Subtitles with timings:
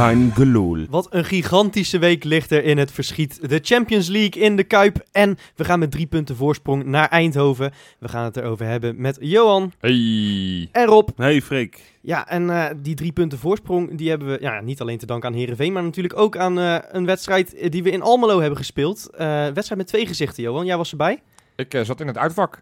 [0.00, 0.88] kein.
[0.90, 3.48] Wat een gigantische week ligt er in het verschiet.
[3.48, 5.04] De Champions League in de Kuip.
[5.12, 7.72] En we gaan met drie punten voorsprong naar Eindhoven.
[7.98, 10.68] We gaan het erover hebben met Johan Hey.
[10.72, 11.08] en Rob.
[11.16, 11.80] Hey Freek.
[12.00, 15.28] Ja, en eh, die drie punten voorsprong, die hebben we ja, niet alleen te danken
[15.28, 19.10] aan Herenveen, maar natuurlijk ook aan eh, een wedstrijd die we in Almelo hebben gespeeld.
[19.10, 20.66] Eh, wedstrijd met twee gezichten, Johan.
[20.66, 21.22] Jij was erbij.
[21.56, 22.60] Ik eh, zat in het uitvak.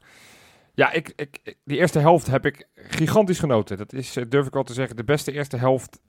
[0.74, 3.76] Ja, ik, ik, die eerste helft heb ik gigantisch genoten.
[3.76, 6.00] Dat is, durf ik wel te zeggen, de beste eerste helft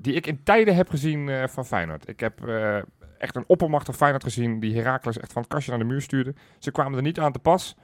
[0.00, 2.08] die ik in tijden heb gezien eh, van Feyenoord.
[2.08, 2.76] Ik heb eh,
[3.18, 6.34] echt een oppermachtig Feyenoord gezien die Heracles echt van het kastje naar de muur stuurde.
[6.58, 7.76] Ze kwamen er niet aan te pas.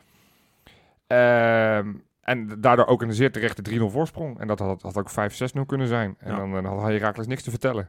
[1.07, 4.39] Ehm, en daardoor ook een zeer terechte 3-0 voorsprong.
[4.41, 6.15] En dat had, had ook 5-6-0 kunnen zijn.
[6.19, 6.37] En Ja.
[6.37, 7.89] dan, eh, had Heracles niks te vertellen.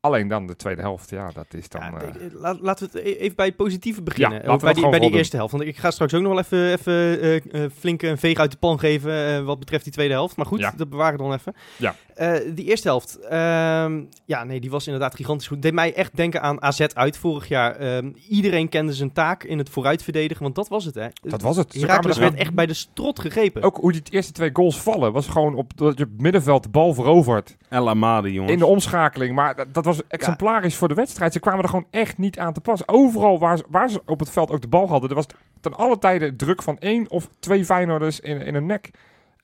[0.00, 1.80] Alleen dan de tweede helft, ja, dat is dan...
[1.80, 4.42] Ja, eh, eh, la- laten we het e- even bij het positieve beginnen.
[4.44, 5.52] Ja, bij die, bij die eerste helft.
[5.52, 6.40] Want ik ga straks ook nog wel
[6.72, 10.36] even, even flink een veeg uit de pan geven wat betreft die tweede helft.
[10.36, 11.54] Maar goed, dat bewaren we dan even.
[11.76, 11.94] Ja.
[12.16, 15.62] Eh, die eerste helft, ehm, ja nee, die was inderdaad gigantisch goed.
[15.62, 17.76] Deed mij echt denken aan AZ uit vorig jaar.
[17.76, 21.06] Ehm, iedereen kende zijn taak in het vooruitverdedigen, want dat was het hè.
[21.22, 21.72] dat was het.
[21.72, 23.62] Ze kwamen Heracles er werd echt bij de strot gegrepen.
[23.62, 26.68] Ook hoe die eerste twee goals vallen, was gewoon op dat je op middenveld de
[26.68, 27.56] bal verovert.
[27.68, 28.52] El Amadi, jongens.
[28.52, 29.34] In de omschakeling.
[29.34, 31.32] Maar dat, dat was exemplarisch voor de wedstrijd.
[31.32, 32.88] Ze kwamen er gewoon echt niet aan te pas.
[32.88, 35.26] Overal waar, ze- waar ze op het veld ook de bal hadden, er was
[35.60, 38.90] ten alle tijden druk van één of twee Feyenoorders in, in hun nek.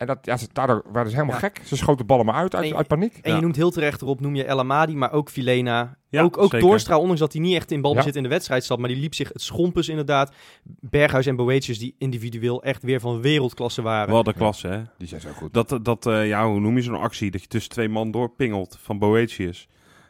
[0.03, 1.48] En dat, ja, ze, daardoor werden ze helemaal Ja.
[1.48, 1.61] gek.
[1.64, 3.19] Ze schoten ballen maar uit, uit, paniek.
[3.22, 3.36] En Ja.
[3.36, 5.97] je noemt heel terecht erop, noem je El Amadi, maar ook Vilena.
[6.09, 6.69] Ja, ook ook zeker.
[6.69, 8.17] Doorstra, ondanks dat hij niet echt in balbezit Ja.
[8.17, 8.78] in de wedstrijd zat.
[8.78, 10.33] Maar die liep zich het schompens inderdaad.
[10.81, 14.12] Berghuis en Boetius die individueel echt weer van wereldklasse waren.
[14.12, 14.83] Wel de klasse, hè.
[14.98, 15.55] Die zijn zo goed.
[15.55, 17.31] Dat, dat eh, ja, hoe noem je zo'n actie?
[17.31, 19.69] Dat je tussen twee man doorpingelt van Boetius.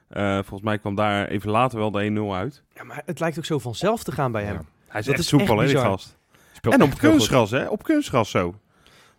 [0.08, 2.62] Eh, volgens mij kwam daar even later wel de 1-0 uit.
[2.74, 4.54] Ja, maar het lijkt ook zo vanzelf te gaan bij hem.
[4.54, 4.62] Ja.
[4.88, 6.16] Hij is Dat echt is soepel, hè, die gast.
[6.52, 7.66] Speelt En op kunstgras, hè.
[7.68, 8.54] Op kunstgras zo.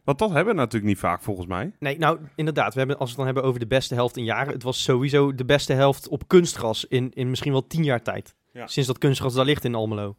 [0.04, 1.72] Want dat hebben we natuurlijk niet vaak, volgens mij.
[1.80, 2.74] Nee, nou inderdaad.
[2.74, 4.53] We hebben, als we het dan hebben over de beste helft in jaren.
[4.53, 8.36] Het was sowieso de beste helft op kunstgras in, in misschien wel tien jaar tijd.
[8.53, 8.68] Ja.
[8.68, 10.16] Sinds dat kunstgras daar ligt in Almelo.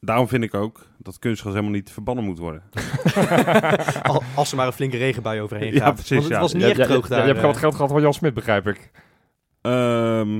[0.00, 2.62] Daarom vind ik ook dat kunstgras helemaal niet verbannen moet worden.
[4.02, 5.94] Al- als er maar een flinke regenbui overheen Ja, gaat.
[5.94, 6.40] precies, Want het ja.
[6.40, 7.20] was niet Ja, echt ja, droog ja, daar.
[7.20, 7.44] je hebt eh.
[7.44, 8.90] wat geld gehad van Jan Smit, begrijp ik.
[9.60, 10.32] Ehm,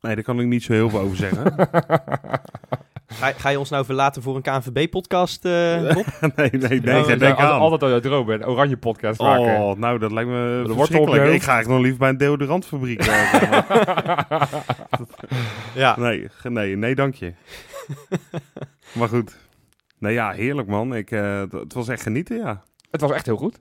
[0.00, 1.54] nee, daar kan ik niet zo heel veel over zeggen.
[3.14, 5.50] Ga, ga je ons nou verlaten voor een KNVB-podcast, eh
[6.36, 7.60] nee, nee, nee, Ja, ja, denk altijd, aan.
[7.60, 9.56] altijd al jouw droom, een oranje podcast maken.
[9.60, 11.24] Oh, nou, dat lijkt me op verschrikkelijk.
[11.24, 11.32] je.
[11.34, 13.00] Ik ga eigenlijk nog liever bij een deodorantfabriek.
[13.06, 14.42] eh.
[15.74, 15.98] Ja.
[15.98, 17.32] nee, nee, nee, dank je.
[18.98, 19.36] maar goed.
[19.98, 20.94] Nee, ja, heerlijk man.
[20.94, 22.62] Ik, eh, het was echt genieten, ja.
[22.90, 23.60] Het was echt heel goed.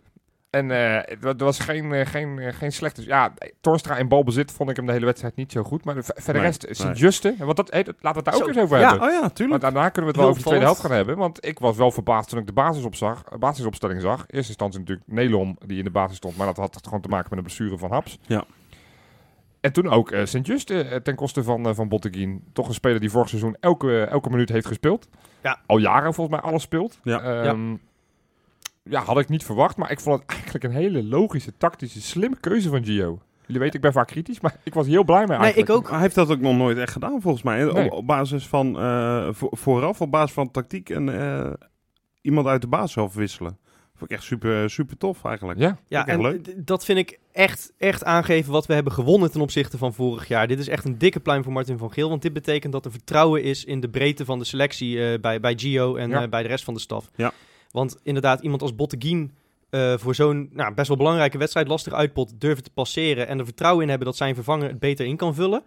[0.54, 3.06] En eh, er was geen, eh, geen, eh, geen slechte...
[3.06, 5.86] Ja, Torstra in balbezit vond ik hem de hele wedstrijd niet zo goed.
[5.86, 6.74] Maar de, verder Nee, rest, nee.
[6.74, 7.36] Sint-Juste...
[7.38, 8.90] Want dat, hey, dat- laten we het daar ook eens over ja.
[8.90, 9.08] hebben.
[9.08, 9.62] Oh ja, Maar tuurlijk.
[9.62, 11.18] daarna kunnen we het Heel wel over de tweede helft gaan hebben.
[11.18, 14.20] Want ik was wel verbaasd toen ik de basis opzag, basisopstelling zag.
[14.20, 16.38] In eerste instantie natuurlijk Nelom die in de basis stond.
[16.38, 18.20] Maar dat had gewoon te maken met een blessure van Haps.
[18.26, 18.44] Ja.
[19.62, 22.44] En toen ook eh Sint-Juste ten koste van, eh, van Botteguin.
[22.54, 25.08] Toch een speler die vorig seizoen elke, elke minuut heeft gespeeld.
[25.44, 25.60] Ja.
[25.66, 27.00] Al jaren volgens mij alles speelt.
[27.04, 27.22] Ja.
[27.22, 27.78] Ehm, ja.
[28.92, 29.78] Had ik niet verwacht.
[29.78, 33.22] Maar ik vond het eigenlijk een hele logische, tactische, slimme keuze van Gio.
[33.46, 34.40] Jullie weten, ik ben vaak kritisch.
[34.40, 35.70] Maar ik was heel blij mee Nee, eigenlijk.
[35.70, 35.90] ik ook.
[35.90, 37.64] Hij heeft dat ook nog nooit echt gedaan, volgens mij.
[37.64, 37.86] Nee.
[37.86, 41.54] Op, op basis van, eh, vo- vooraf, op basis van tactiek en eh,
[42.22, 43.58] iemand uit de basis afwisselen.
[43.96, 45.60] Vond ik echt super, super tof eigenlijk.
[45.60, 45.78] Ja.
[45.88, 46.66] Ja, en leuk.
[46.68, 50.48] dat vind ik echt, echt aangeven wat we hebben gewonnen ten opzichte van vorig jaar.
[50.48, 52.10] Dit is echt een dikke pluim voor Martin van Geel.
[52.10, 55.40] Want dit betekent dat er vertrouwen is in de breedte van de selectie eh, bij,
[55.40, 56.28] bij Gio en Ja.
[56.28, 57.10] bij de rest van de staf.
[57.16, 57.32] Ja.
[57.74, 59.32] Want inderdaad, iemand als Botteguin
[59.70, 63.46] eh voor zo'n nou, best wel belangrijke wedstrijd, lastig uitpot, durven te passeren en er
[63.46, 65.64] vertrouwen in hebben dat zijn vervanger het beter in kan vullen.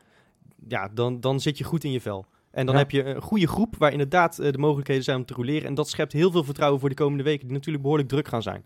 [0.69, 2.27] Ja, dan, dan zit je goed in je vel.
[2.51, 2.81] En dan Ja.
[2.81, 5.69] heb je een goede groep waar inderdaad eh, de mogelijkheden zijn om te roleren.
[5.69, 8.43] En dat schept heel veel vertrouwen voor de komende weken, die natuurlijk behoorlijk druk gaan
[8.43, 8.63] zijn.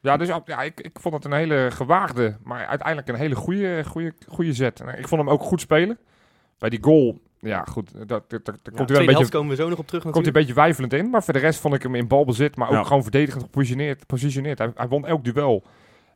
[0.00, 3.84] Ja, dus ja, ik, ik vond het een hele gewaagde, maar uiteindelijk een hele goede,
[3.84, 4.82] goede, goede zet.
[4.96, 5.98] Ik vond hem ook goed spelen.
[6.58, 9.50] Bij die goal, ja goed, dat, dat, dat, Ja, komt hij wel een beetje, komen
[9.56, 11.10] we zo nog op terug komt hij een beetje wijfelend in.
[11.10, 12.82] Maar voor de rest vond ik hem in balbezit, maar ook Ja.
[12.84, 14.06] gewoon verdedigend gepositioneerd.
[14.06, 14.58] Positioneerd.
[14.58, 15.62] Hij, hij won elk duel.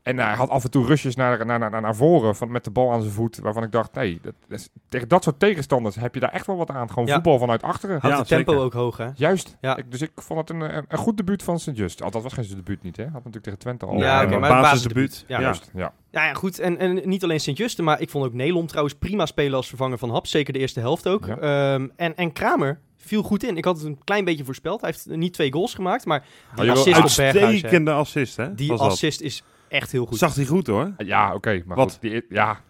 [0.02, 2.70] En hij had af en toe rushes naar, naar, naar, naar voren van, met de
[2.70, 3.38] bal aan zijn voet.
[3.38, 6.56] Waarvan ik dacht, nee, dat, dat tegen dat soort tegenstanders heb je daar echt wel
[6.56, 6.88] wat aan.
[6.88, 7.14] Gewoon Ja.
[7.14, 8.00] voetbal vanuit achteren.
[8.00, 8.64] Had Ja, het tempo zeker.
[8.66, 9.08] ook hoog, hè?
[9.14, 9.56] Juist.
[9.60, 9.76] Ja.
[9.76, 12.02] Ik, dus ik vond het een, een, een goed debuut van Sint-Just.
[12.02, 13.02] Althans, was geen zijn debuut niet, hè?
[13.02, 13.96] Had natuurlijk tegen Twente al.
[13.98, 15.24] Ja, maar maar basisdebuut.
[15.26, 15.42] Ja, Ja.
[15.42, 15.92] Juist, ja.
[16.10, 16.58] Ja, ja goed.
[16.58, 19.98] En, en niet alleen Sint-Juste, maar ik vond ook Nelom trouwens prima spelen als vervanger
[19.98, 20.30] van Haps.
[20.30, 21.26] Zeker de eerste helft ook.
[21.26, 21.38] Ja.
[21.38, 23.56] Ehm, en, en Kramer viel goed in.
[23.56, 24.80] Ik had het een klein beetje voorspeld.
[24.80, 28.54] Hij heeft niet twee goals gemaakt, maar die assist op Berghuis, Uitstekende assist, hè?
[28.54, 28.80] die dat.
[28.80, 29.42] assist is
[29.72, 30.18] echt heel goed.
[30.18, 30.92] Zag hij goed, hoor.
[30.96, 31.62] Ja, oké.
[31.66, 31.92] maar Wat?
[31.92, 32.00] goed.
[32.00, 32.60] Die, ja,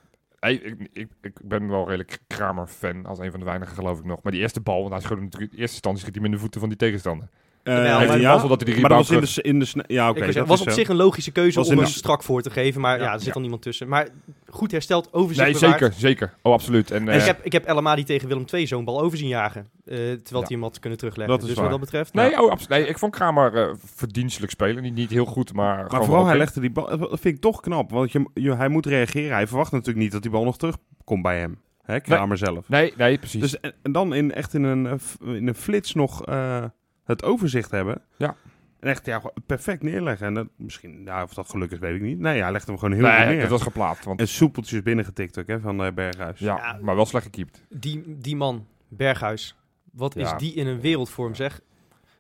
[0.43, 4.05] Hey, ik, ik, ik ben wel redelijk Kramer-fan, als een van de weinigen geloof ik
[4.05, 4.23] nog.
[4.23, 6.33] Maar die eerste bal, want hij schoot hem natuurlijk in eerste instantie schiet hij hem
[6.33, 7.29] in de voeten van die tegenstander.
[7.63, 10.11] Eh, Heeft hij ja, dat hij die maar dat was in de, in de Ja,
[10.11, 10.25] oké.
[10.25, 12.81] Ik was op zich een logische keuze om de- strak voor te geven.
[12.81, 13.89] Maar ja, er zit al niemand tussen.
[13.89, 14.09] Maar
[14.49, 15.81] goed hersteld, overzicht Nee, bewaard.
[15.81, 16.35] zeker, zeker.
[16.43, 16.91] Oh, absoluut.
[16.91, 19.19] En, En eh, ik heb, ik heb El Amadi tegen Willem II zo'n bal over
[19.19, 19.67] zien jagen.
[19.85, 21.39] eh, terwijl hij hem had kunnen terugleggen.
[21.39, 21.63] Dat dus waar.
[21.65, 22.15] wat dat betreft...
[22.15, 22.69] nee, oh, absoluut.
[22.69, 24.83] Nee, ik vond Kramer eh, verdienstelijk spelen.
[24.83, 26.99] Niet, niet heel goed, maar Maar vooral, hij legde die bal...
[26.99, 29.33] Dat vind ik toch knap, want je, je, hij moet reageren.
[29.35, 31.59] Hij verwacht natuurlijk niet dat die bal nog terugkomt bij hem.
[31.83, 32.69] Hè, Kramer zelf.
[32.69, 33.41] Nee, nee, precies.
[33.41, 36.65] Dus en, en dan in, echt in een, eh, in een flits nog eh,
[37.13, 38.03] het overzicht hebben.
[38.17, 38.37] Ja.
[38.81, 40.27] En echt ja, gewoon perfect neerleggen.
[40.27, 42.19] En dat, misschien, nou, of dat gelukkig is, weet ik niet.
[42.19, 43.41] Nee, hij legt hem gewoon heel nee, goed neer.
[43.41, 44.05] dat was geplaatst.
[44.05, 46.39] Want, En soepeltjes binnengetikt ook, hè, van eh, Berghuis.
[46.39, 46.79] ja, Ja.
[46.83, 47.63] maar wel slecht gekiept.
[47.69, 49.57] die, die man, Berghuis.
[49.93, 50.33] Wat Ja.
[50.35, 51.61] is die in een wereldvorm, zeg.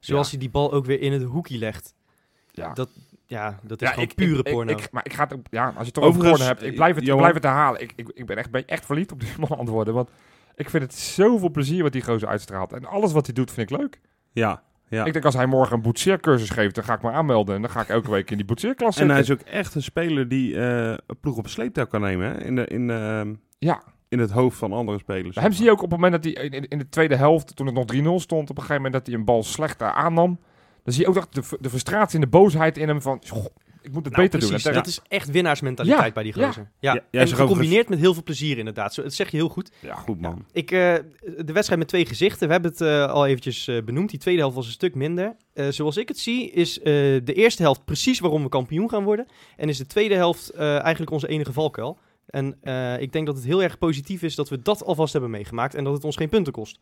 [0.00, 1.94] Zoals hij die bal ook weer in het hoekje legt.
[2.50, 2.72] Ja.
[2.72, 2.88] Dat,
[3.26, 4.72] ja, dat is Ja, gewoon ik, pure ik, porno.
[4.72, 6.94] ik- maar ik ga het ja, als je het toch over porno hebt, ik blijf
[6.94, 7.80] het, ik blijf het herhalen.
[7.80, 10.10] Ik, ik, ik ben echt, ben echt verliefd op die man antwoorden, want
[10.54, 12.72] ik vind het zoveel plezier wat die gozer uitstraalt.
[12.72, 14.00] En alles wat hij doet vind ik leuk.
[14.32, 14.62] Ja,
[14.92, 15.04] ja.
[15.04, 17.54] Ik denk als hij morgen een boetseercursus geeft, dan ga ik me aanmelden.
[17.54, 19.14] En dan ga ik elke week in die boetseerklas En zitten.
[19.14, 22.26] hij is ook echt een speler die eh, een ploeg op sleeptouw kan nemen.
[22.30, 22.44] Hè?
[22.44, 25.36] In, de, in, ehm, Ja, in het hoofd van andere spelers.
[25.36, 27.56] hem zie je ook op het moment dat hij in, in- in de tweede helft,
[27.56, 29.92] toen het nog 3-0 stond, op een gegeven moment dat hij een bal slecht daar
[29.92, 30.38] aannam.
[30.84, 33.46] Dan zie je ook dat de, de frustratie en de boosheid in hem van, "Goh,
[33.82, 34.73] ik moet het Nou, beter precies, doen.
[34.73, 36.46] En dat is echt winnaarsmentaliteit Ja, bij die ja.
[36.46, 36.70] gozer.
[36.79, 38.94] Ja, Ja, en gecombineerd met heel veel plezier inderdaad.
[38.94, 39.70] Zo, dat zeg je heel goed.
[39.81, 40.44] Ja, goed man.
[40.52, 40.94] Ik, eh,
[41.37, 44.11] de wedstrijd met twee gezichten, we hebben het eh, al eventjes eh, benoemd.
[44.11, 45.37] Die tweede helft was een stuk minder.
[45.55, 46.84] Eh, zoals ik het zie, is eh,
[47.25, 49.26] de eerste helft precies waarom we kampioen gaan worden.
[49.56, 51.99] En is de tweede helft eh, eigenlijk onze enige valkuil.
[52.26, 55.31] En eh, ik denk dat het heel erg positief is dat we dat alvast hebben
[55.31, 56.79] meegemaakt en dat het ons geen punten kost.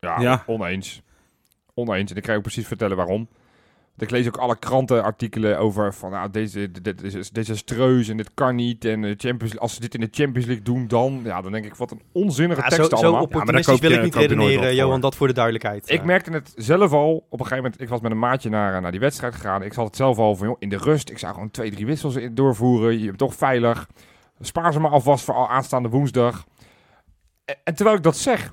[0.00, 0.42] Ja, Ja.
[0.46, 1.02] oneens.
[1.74, 2.10] Oneens.
[2.10, 3.28] En ik kan je ook precies vertellen waarom.
[3.96, 8.30] Ik lees ook alle krantenartikelen over van nou, deze, dit, dit is desastreus en dit
[8.34, 8.84] kan niet.
[8.84, 11.20] En de Champions, als ze dit in de Champions League doen, dan...
[11.24, 13.22] Ja, dan denk ik, wat een onzinnige Ja, zo tekst zo allemaal.
[13.22, 14.74] opportunistisch koop je- wil ik niet redeneren.
[14.74, 15.90] Johan, dat voor de duidelijkheid.
[15.90, 16.04] Ik Ja.
[16.04, 18.90] merkte het zelf al, op een gegeven moment, ik was met een maatje naar, naar
[18.90, 19.62] die wedstrijd gegaan.
[19.62, 21.86] Ik zat het zelf al van, joh, in de rust, ik zou gewoon twee, drie
[21.86, 22.98] wissels doorvoeren.
[22.98, 23.88] Je bent toch veilig.
[24.40, 26.44] Spaar ze maar alvast voor al aanstaande woensdag.
[27.44, 28.52] En, en terwijl ik dat zeg,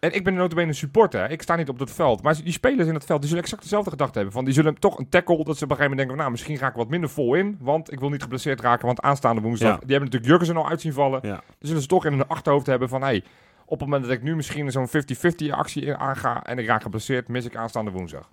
[0.00, 2.22] en ik ben notabene een supporter, ik sta niet op dat veld.
[2.22, 4.32] Maar die spelers in het veld, die zullen exact dezelfde gedachte hebben.
[4.32, 6.30] Van, die zullen toch een tackle, dat ze op een gegeven moment denken van, nou,
[6.30, 7.56] misschien ga ik wat minder vol in.
[7.60, 9.74] Want ik wil niet geblesseerd raken, want aanstaande woensdag, Ja.
[9.74, 11.20] die hebben natuurlijk Jurgensen al uit zien vallen.
[11.22, 11.28] Ja.
[11.34, 13.24] Dan zullen ze toch in hun achterhoofd hebben van, hey,
[13.64, 16.82] op het moment dat ik nu misschien zo'n 50-50 actie in aanga en ik raak
[16.82, 18.28] geblesseerd, mis ik aanstaande woensdag.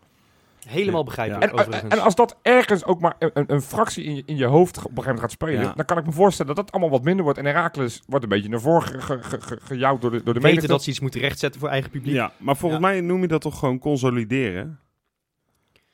[0.68, 1.94] Helemaal begrijpelijk, En, en, overigens.
[1.94, 4.84] en als dat ergens ook maar een, een, fractie in je, in je hoofd op
[4.84, 5.74] een gegeven moment gaat spelen, Ja.
[5.76, 7.40] dan kan ik me voorstellen dat dat allemaal wat minder wordt.
[7.40, 10.32] En Herakles wordt een beetje naar voren ge, ge, ge- gejouwd door de, door de
[10.34, 10.68] weten menigte.
[10.68, 12.14] dat ze iets moeten rechtzetten voor eigen publiek.
[12.14, 14.80] Ja, maar volgens mij noem je dat toch gewoon consolideren?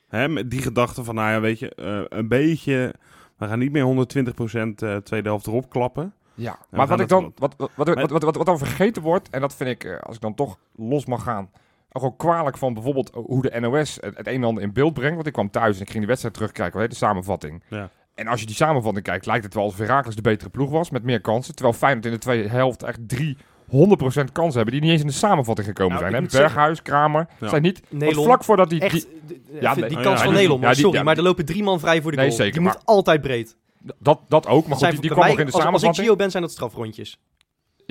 [0.08, 2.94] Hè, met die gedachte van, nou ja, weet je, eh, een beetje...
[3.36, 6.14] We gaan niet meer 120% eh tweede helft erop klappen.
[6.34, 9.30] Ja, maar wat, ik dan, wat, wat, wat, wat, wat, wat, wat dan vergeten wordt,
[9.30, 11.50] en dat vind ik, eh, als ik dan toch los mag gaan,
[11.92, 14.94] ook gewoon kwalijk van bijvoorbeeld hoe de NOS het, het een en ander in beeld
[14.94, 15.14] brengt.
[15.14, 17.62] Want ik kwam thuis en ik ging die wedstrijd terugkijken, hè, de samenvatting.
[17.68, 17.90] Ja.
[18.14, 20.90] En als je die samenvatting kijkt, lijkt het wel alsof Herakles de betere ploeg was,
[20.90, 21.54] met meer kansen.
[21.54, 23.36] Terwijl Feyenoord in de tweede helft echt drie
[23.66, 26.22] 100% kansen hebben, die niet eens in de samenvatting gekomen Nou, zijn.
[26.22, 26.30] Hè?
[26.30, 27.48] zeggen- Berghuis, Kramer, Ja.
[27.48, 27.82] zijn niet...
[27.88, 28.80] Nelon, vlak voordat die...
[28.80, 28.92] echt,
[29.26, 31.62] die Ja, Oh, kans ja, van Nelon, maar die- sorry, ja, maar er lopen drie
[31.62, 32.36] man vrij voor de Nee, goal.
[32.38, 33.56] zeker, die maar- moet altijd breed.
[33.98, 35.68] dat, dat ook, maar goed, zijn die, die kwam nog in de als, als ik
[35.70, 36.06] samenvatting.
[36.06, 37.20] Gio ben, zijn dat strafrondjes.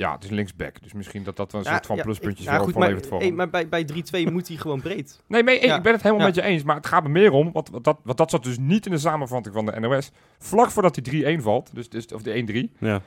[0.02, 2.46] Ja, het is linksback, dus misschien dat dat wel een Ja, soort van ja, pluspuntjes
[2.46, 3.86] ja, voor goed, maar, levert voor hey, maar bij, bij
[4.26, 5.20] 3-2 moet hij gewoon breed.
[5.28, 5.76] Nee, maar Ja.
[5.76, 6.32] ik ben het helemaal Ja.
[6.32, 6.62] met je eens.
[6.62, 8.92] Maar het gaat me meer om, want, want dat, want dat zat dus niet in
[8.92, 10.10] de samenvatting van de NOS.
[10.38, 12.32] Vlak voordat die 3-1 valt, dus, dus, of de
[12.74, 13.00] 1-3, Ja.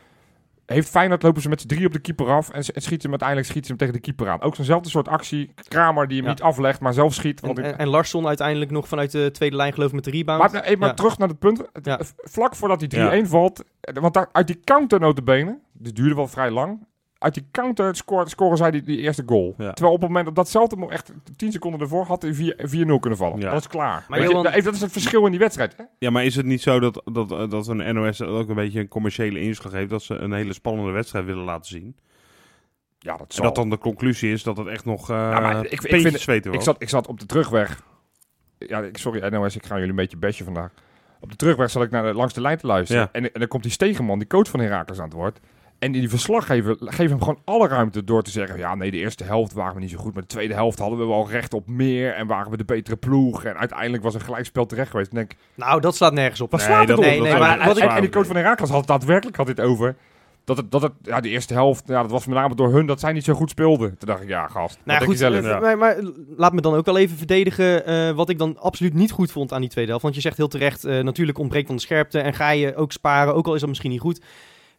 [0.66, 3.10] heeft Feyenoord lopen ze met z'n drie op de keeper af en, en schiet hem
[3.12, 4.42] uiteindelijk schiet ze hem tegen de keeper aan.
[4.42, 5.52] Ook zo'nzelfde soort actie.
[5.68, 6.32] Kramer die hem Ja.
[6.32, 7.42] niet aflegt, maar zelf schiet.
[7.42, 10.04] En, Want ik- en, en Larsson uiteindelijk nog vanuit de tweede lijn geloof ik met
[10.04, 10.52] de rebound.
[10.52, 10.94] maar nee, maar Ja.
[10.94, 11.58] terug naar het punt.
[11.74, 12.00] Het- Ja.
[12.04, 16.28] v- Vlak voordat die 3-1 valt, want daar, uit die counter notabene, die duurde wel
[16.28, 16.86] vrij lang,
[17.18, 19.54] uit die counter scoren, scoren zij die, die eerste goal.
[19.58, 19.72] Ja.
[19.74, 23.18] Terwijl op het moment dat datzelfde echt 10 seconden ervoor had hij 4 4-0 kunnen
[23.18, 23.40] vallen.
[23.40, 23.52] Ja.
[23.52, 24.06] Dat is klaar.
[24.08, 25.76] Maar Weet je, Johan- dat- is het verschil in die wedstrijd.
[25.78, 25.84] Hè?
[26.00, 28.88] ja, maar is het niet zo dat, dat, dat een NOS ook een beetje een
[28.88, 29.90] commerciële inslag heeft...
[29.90, 31.96] dat ze een hele spannende wedstrijd willen laten zien?
[33.00, 33.44] Ja, dat En zal.
[33.44, 36.20] dat dan de conclusie is dat het echt nog uh, Ja, maar ik- ik vind-
[36.20, 36.66] zweten ik, was.
[36.66, 37.84] zat, ik zat op de terugweg.
[38.58, 40.72] Ja, ik, sorry NOS, ik ga jullie een beetje bashen vandaag.
[41.20, 43.02] Op de terugweg zat ik naar de, langs de lijn te luisteren.
[43.02, 43.10] Ja.
[43.12, 45.40] En, en dan komt die Stegenman, die coach van Heracles, aan het woord.
[45.80, 48.58] En die verslaggever geeft hem gewoon alle ruimte door te zeggen...
[48.58, 50.14] ja, nee, de eerste helft waren we niet zo goed...
[50.14, 52.14] maar de tweede helft hadden we wel recht op meer...
[52.14, 53.44] en waren we de betere ploeg.
[53.44, 55.10] En uiteindelijk was een gelijkspel terecht geweest.
[55.10, 56.52] En denk, Nou, dat slaat nergens op.
[56.52, 57.04] wat Nee, slaat het dat- op?
[57.06, 58.88] nee, nee, En- maar en, wat ik- en, en die coach van Heracles had het
[58.88, 59.96] daadwerkelijk had dit over...
[60.44, 62.86] Dat het, dat het, ja, de eerste helft, ja, dat was met name door hun
[62.86, 63.98] dat zij niet zo goed speelden.
[63.98, 64.78] Toen dacht ik, ja, gast.
[64.84, 65.36] Nou ja, goed, zelf?
[65.46, 65.98] eh, maar, maar
[66.38, 69.54] laat me dan ook wel even verdedigen eh, wat ik dan absoluut niet goed vond
[69.54, 70.04] aan die tweede helft.
[70.04, 72.92] Want je zegt heel terecht, eh, natuurlijk ontbreekt dan de scherpte en ga je ook
[72.92, 74.22] sparen, ook al is dat misschien niet goed.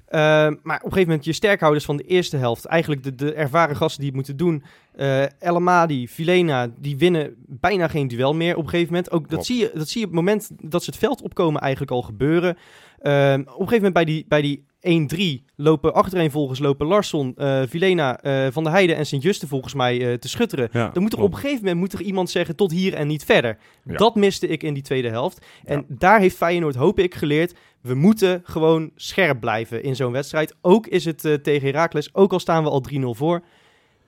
[0.06, 0.20] Eh,
[0.62, 3.76] maar op een gegeven moment je sterkhouders van de eerste helft, eigenlijk de, de ervaren
[3.76, 4.64] gasten die het moeten doen,
[4.96, 9.10] Eh El Amadi, Vilena, die winnen bijna geen duel meer op een gegeven moment.
[9.12, 9.44] Ook dat Klopt.
[9.46, 12.02] zie, je, dat zie je op het moment dat ze het veld opkomen eigenlijk al
[12.02, 12.56] gebeuren.
[13.00, 17.62] Ehm, op een gegeven moment bij die, bij die 1-3 lopen achtereenvolgens lopen Larsson, eh
[17.68, 20.68] Vilena, eh, Van der Heijden en Sint-Juste volgens mij te schutteren.
[20.72, 23.06] Ja, Dan moet er op een gegeven moment moet er iemand zeggen tot hier en
[23.06, 23.58] niet verder.
[23.84, 23.96] Ja.
[23.96, 25.46] Dat miste ik in die tweede helft.
[25.64, 25.94] En Ja.
[25.98, 27.54] daar heeft Feyenoord, hoop ik, geleerd.
[27.80, 30.54] We moeten gewoon scherp blijven in zo'n wedstrijd.
[30.60, 33.42] Ook is het tegen Heracles, ook al staan we al 3-0 voor.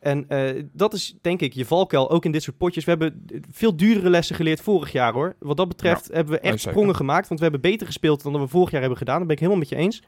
[0.00, 2.84] En eh, dat is denk ik je valkuil, ook in dit soort potjes.
[2.84, 5.36] We hebben veel duurdere lessen geleerd vorig jaar hoor.
[5.38, 6.70] Wat dat betreft hebben we echt zeker.
[6.72, 7.28] sprongen gemaakt.
[7.28, 9.18] Want we hebben beter gespeeld dan dat we vorig jaar hebben gedaan.
[9.18, 10.02] Dat ben ik helemaal met je eens.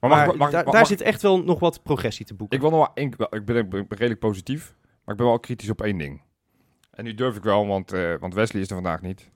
[0.00, 2.34] Maar, Maar, mag, mag, daar- mag- daar mag- zit echt wel nog wat progressie te
[2.34, 2.56] boeken.
[2.56, 5.26] Ik wil nog wel één, wel, ik ben, ik ben redelijk positief, maar ik ben
[5.26, 6.22] wel kritisch op één ding.
[6.90, 9.30] En nu durf ik wel, want, eh, want Wesley is er vandaag niet.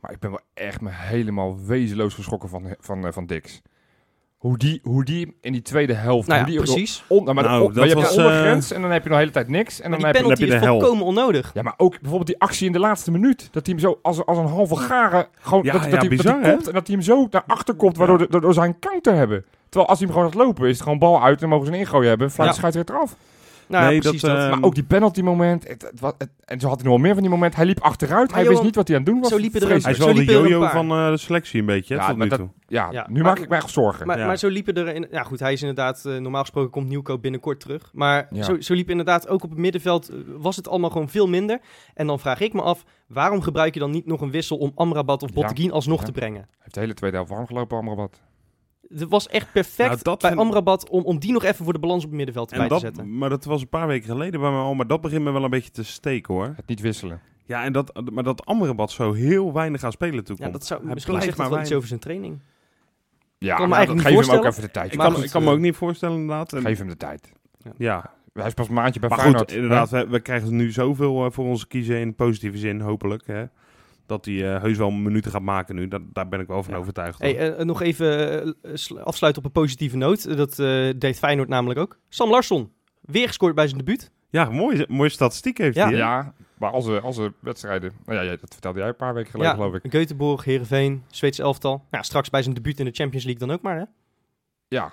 [0.00, 3.60] Maar ik ben wel echt me helemaal wezenloos geschrokken van, van, eh, van Dix.
[4.40, 6.28] Hoe die, hoe die in die tweede helft...
[6.28, 7.04] nou hoe ja, die precies.
[7.06, 8.82] On, nou, maar Nou, de, on- dat maar je hebt was, een eh, ondergrens en
[8.82, 9.80] dan heb je nog de hele tijd niks.
[9.80, 11.50] En Maar dan die heb je, penalty heb je is de volkomen onnodig.
[11.54, 13.48] ja, maar ook bijvoorbeeld die actie in de laatste minuut.
[13.52, 15.26] Dat hij hem zo als, als een halve garen...
[15.40, 17.26] Gewoon, Ja, dat, ja, dat, hij, bizar, dat hij komt en dat hij hem zo
[17.30, 19.44] naar achter komt, waardoor, ze een counter hebben.
[19.68, 21.72] Terwijl als hij hem gewoon gaat lopen, is het gewoon bal uit en mogen ze
[21.72, 22.30] een ingooien hebben.
[22.30, 22.54] Fluit Ja.
[22.54, 23.16] de scheidsrechter af.
[23.70, 24.44] Nou, Nee, precies dat, dat.
[24.44, 25.68] eh, Maar ook die penalty moment.
[25.68, 27.58] Het, het, en zo had hij nog wel meer van die momenten.
[27.58, 28.26] Hij liep achteruit.
[28.26, 29.30] Maar hij Johan, wist niet wat hij aan het doen was.
[29.30, 31.94] zo liepen er Hij is wel Zo de jojo van eh, de selectie een beetje,
[31.94, 32.48] Ja, nu dat- toe.
[32.66, 34.06] Ja, Ja, nu maar- maak ik me echt zorgen.
[34.06, 34.26] Maar, Ja.
[34.26, 34.94] maar zo liepen er...
[34.94, 36.04] In, ja goed, hij is inderdaad...
[36.04, 37.90] eh, normaal gesproken komt Nieuwko binnenkort terug.
[37.92, 38.42] Maar Ja.
[38.42, 40.08] zo, zo liep inderdaad ook op het middenveld...
[40.08, 41.58] eh, was het allemaal gewoon veel minder.
[41.94, 42.84] En dan vraag ik me af...
[43.06, 44.56] waarom gebruik je dan niet nog een wissel...
[44.56, 45.34] om Amrabat of Ja.
[45.34, 46.04] Botteguin alsnog Ja.
[46.06, 46.40] te brengen?
[46.40, 48.20] Hij heeft de hele tweede helft warm gelopen, Amrabat.
[48.94, 50.88] Het was echt perfect Nou, dat bij vind- Amrabat...
[50.88, 52.86] Om, om die nog even voor de balans op het middenveld En bij dat, te
[52.86, 53.18] zetten.
[53.18, 55.44] maar dat was een paar weken geleden bij mij al, maar dat begint me wel
[55.44, 56.52] een beetje te steken hoor.
[56.56, 57.20] Het niet wisselen.
[57.44, 60.46] Ja, en dat, maar dat Amrabat zo heel weinig aan spelen toekomt.
[60.46, 61.76] Ja, dat zou, Hij misschien zegt dat maar wel iets weinig.
[61.76, 62.38] over zijn training.
[63.38, 64.50] Ja, kan me maar eigenlijk geef niet hem ook voorstellen.
[64.50, 64.92] even de tijd.
[64.92, 66.52] Ik kan, goed, ik kan me ook niet voorstellen inderdaad.
[66.52, 67.32] En- Geef hem de tijd.
[67.76, 69.42] ja, Hij is pas een maandje bij maar Feyenoord.
[69.50, 73.26] goed, inderdaad, we, we krijgen nu zoveel eh, voor onze kiezen in positieve zin, hopelijk.
[73.26, 73.44] Hè,
[74.10, 75.88] dat hij eh, heus wel minuten gaat maken nu.
[75.88, 76.78] Dat, daar ben ik wel van Ja.
[76.78, 77.18] overtuigd.
[77.18, 80.36] Hey, eh, nog even eh, sl- afsluiten op een positieve noot.
[80.36, 81.98] Dat eh, deed Feyenoord namelijk ook.
[82.08, 84.10] Sam Larsson, weer gescoord bij zijn debuut.
[84.30, 85.84] ja, mooie, mooie statistiek heeft Ja.
[85.84, 85.92] hij.
[85.92, 85.98] hè?
[85.98, 87.92] Ja, maar als als wedstrijden...
[88.04, 89.92] Nou ja, dat vertelde jij een paar weken geleden, geloof ik.
[89.92, 91.84] Göteborg, Heerenveen, Zweedse elftal.
[91.90, 93.84] Ja, straks bij zijn debuut in de Champions League dan ook maar, hè?
[94.68, 94.92] Ja.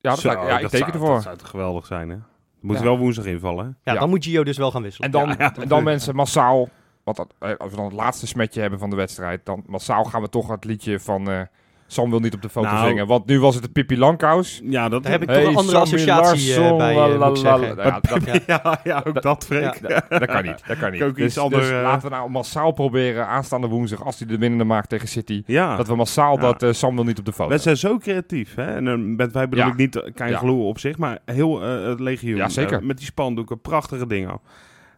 [0.00, 1.14] Ja, dat Zo, lijkt- ja ik dat teken zou, ervoor.
[1.14, 2.16] Dat zou toch geweldig zijn, hè?
[2.60, 2.82] Moet Ja.
[2.82, 3.70] wel woensdag invallen, hè?
[3.82, 4.00] Ja, Ja.
[4.00, 5.06] dan moet Gio dus wel gaan wisselen.
[5.12, 6.68] En dan, Ja, ja, en dan mensen massaal...
[7.06, 9.40] Want eh, als we dan het laatste smetje hebben van de wedstrijd...
[9.44, 11.30] dan massaal gaan we toch het liedje van...
[11.30, 11.40] eh,
[11.86, 12.88] Sam wil niet op de foto Nou.
[12.88, 13.06] zingen.
[13.06, 14.60] Want nu was het de Pippi Langkous.
[14.64, 17.18] Ja, dat Daar heb ik Hey, toch een andere Sammy associatie eh, Larsson, bij, eh,
[17.18, 17.76] moet ik zeggen.
[17.76, 18.40] Ja, dat, Ja.
[18.64, 19.80] ja, ja, ook dat, Freek.
[19.80, 19.88] Ja.
[19.88, 20.62] dat, dat kan niet.
[20.66, 21.02] Dat kan niet.
[21.02, 24.04] Ook iets dus, dus laten we nou massaal proberen aanstaande woensdag...
[24.04, 25.42] als hij de winnende maakt tegen City...
[25.46, 25.76] Ja.
[25.76, 26.40] dat we massaal Ja.
[26.40, 27.48] dat eh, Sam wil niet op de foto.
[27.48, 28.74] Wij zijn zo creatief, hè?
[28.74, 29.66] En dan wij bedoel Ja.
[29.66, 32.36] ik niet Kein op zich, maar heel het legioen.
[32.36, 32.84] Ja, zeker.
[32.84, 34.40] Met die spandoeken, prachtige dingen.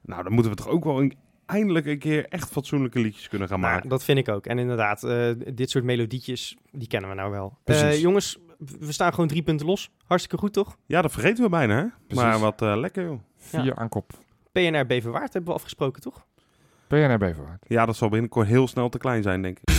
[0.03, 1.13] Nou, dan moeten we toch ook wel een,
[1.49, 3.89] eindelijk een keer echt fatsoenlijke liedjes kunnen gaan Nou, maken.
[3.89, 4.47] dat vind ik ook.
[4.47, 7.59] En inderdaad, eh, dit soort melodietjes, die kennen we nou wel.
[7.65, 7.83] Precies.
[7.85, 8.39] Eh, jongens,
[8.79, 9.91] we staan gewoon drie punten los.
[10.07, 10.77] Hartstikke goed, toch?
[10.87, 11.85] Ja, dat vergeten we bijna, hè?
[12.07, 12.25] Precies.
[12.25, 13.21] Maar wat eh, lekker, joh.
[13.37, 13.75] Vier Ja.
[13.75, 14.11] aan kop.
[14.53, 16.27] PNR Beverwaard hebben we afgesproken, toch?
[16.87, 17.65] PNR Beverwaard.
[17.69, 19.78] Ja, dat zal binnenkort heel snel te klein zijn, denk ik.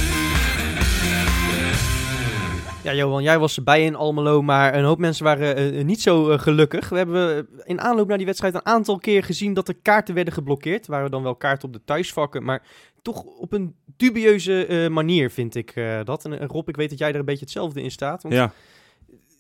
[2.84, 6.30] Ja, Johan, jij was erbij in Almelo, maar een hoop mensen waren eh, niet zo
[6.30, 6.90] eh, gelukkig.
[6.90, 10.16] We hebben eh, in aanloop naar die wedstrijd een aantal keer gezien dat er kaarten
[10.16, 10.88] werden geblokkeerd.
[10.88, 12.62] Waren dan wel kaarten op de thuisvakken, maar
[13.02, 16.26] toch op een dubieuze eh, manier vind ik eh, dat.
[16.26, 18.22] En eh, Rob, ik weet dat jij er een beetje hetzelfde in staat.
[18.22, 18.52] Want ja,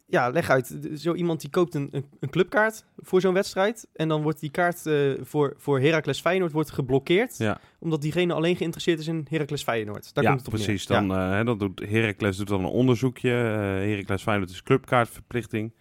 [0.09, 0.77] Ja, leg uit.
[0.95, 3.87] Zo iemand die koopt een, een, een clubkaart voor zo'n wedstrijd.
[3.93, 7.37] En dan wordt die kaart eh, voor, voor Heracles Feyenoord wordt geblokkeerd.
[7.37, 7.59] ja.
[7.79, 10.13] Omdat diegene alleen geïnteresseerd is in Heracles Feyenoord.
[10.13, 10.65] Daar ja komt het op neer.
[10.65, 10.87] precies.
[10.87, 10.99] Ja.
[10.99, 13.31] Dan, eh, hè, dan doet Heracles doet dan een onderzoekje.
[13.31, 15.73] Eh Heracles Feyenoord is clubkaartverplichting.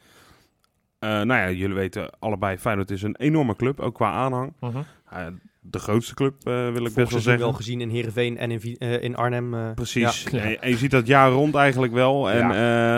[0.98, 4.52] Eh, nou ja, jullie weten allebei, Feyenoord is een enorme club, ook qua aanhang.
[4.60, 5.26] Eh,
[5.70, 7.42] de grootste club, eh, wil ik best wel zeggen.
[7.42, 9.54] wel gezien in Heerenveen en in, eh, in Arnhem.
[9.54, 10.22] eh, Precies.
[10.30, 10.38] Ja.
[10.40, 12.30] En, en je ziet dat jaar rond eigenlijk wel.
[12.30, 12.50] En Ja.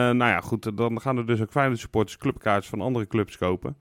[0.09, 3.37] eh, nou ja, goed, dan gaan er dus ook Feyenoord supporters clubkaartjes van andere clubs
[3.39, 3.77] kopen.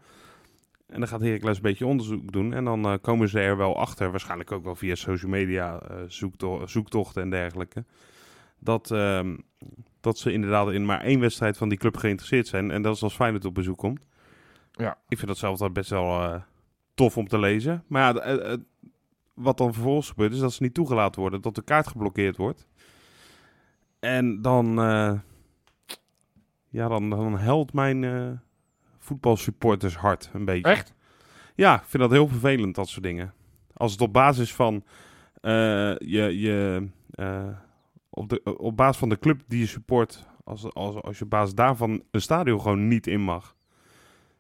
[0.88, 2.54] En dan gaat Heracles een beetje onderzoek doen.
[2.54, 6.68] En dan komen ze er wel achter, waarschijnlijk ook wel via social media eh, zoekto-
[6.68, 7.84] zoektochten en dergelijke.
[8.60, 9.36] Dat, ehm,
[10.02, 12.72] dat ze inderdaad in maar één wedstrijd van die club geïnteresseerd zijn.
[12.72, 14.06] En dat is als Feyenoord op bezoek komt.
[14.72, 14.98] Ja.
[15.08, 16.36] Ik vind dat zelf altijd best wel eh,
[17.00, 17.84] tof om te lezen.
[17.88, 18.60] Maar ja, eh, eh,
[19.34, 22.68] wat dan vervolgens gebeurt, is dat ze niet toegelaten worden, dat de kaart geblokkeerd wordt.
[24.00, 25.14] En dan, eh,
[26.70, 28.42] ja, dan, dan helpt mijn
[28.98, 30.72] voetbalsupporters hart een beetje.
[30.72, 30.94] Echt?
[31.56, 33.34] Ja, ik vind dat heel vervelend, dat soort dingen.
[33.74, 34.84] Als het op basis van
[35.42, 36.88] je, je
[38.10, 41.30] op, de, op basis van de club die je support, als, als, als je op
[41.30, 43.56] basis daarvan een stadion gewoon niet in mag.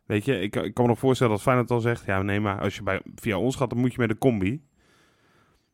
[0.09, 2.05] Weet je, ik, ik kan me nog voorstellen dat Feyenoord dan zegt...
[2.05, 4.61] Ja, nee, maar als je bij, via ons gaat, dan moet je met een combi.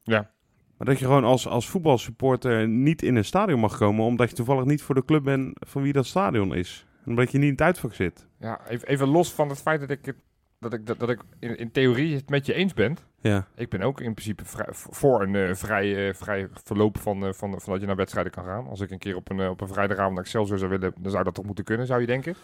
[0.04, 0.32] Ja.
[0.78, 4.06] Maar dat je gewoon als, als voetbalsupporter niet in een stadion mag komen...
[4.06, 6.86] omdat je toevallig niet voor de club bent van wie dat stadion is.
[7.06, 8.28] Omdat je niet in het uitvak zit.
[8.40, 10.16] Ja, even, even los van het feit dat ik, het,
[10.60, 12.98] dat ik, dat, dat ik in, in theorie het met je eens ben.
[13.20, 17.26] Ja, Ik ben ook in principe vrij- voor een eh, vrij, eh, vrij verloop van,
[17.26, 18.68] eh, van, van dat je naar wedstrijden kan gaan.
[18.68, 21.24] Als ik een keer op een, op een vrijdagavond naar Excelsior zou willen, dan zou
[21.24, 22.36] dat toch moeten kunnen, zou je denken.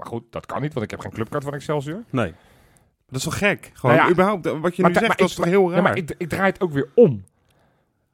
[0.00, 2.02] Maar goed, dat kan niet, want ik heb geen clubkaart van Excelsior.
[2.10, 2.34] nee.
[3.06, 3.70] Dat is toch gek?
[3.74, 5.76] Gewoon Nou ja, überhaupt, wat je nu zegt, dat is toch heel raar?
[5.76, 7.24] Ja, maar ik, ik draai het ook weer om.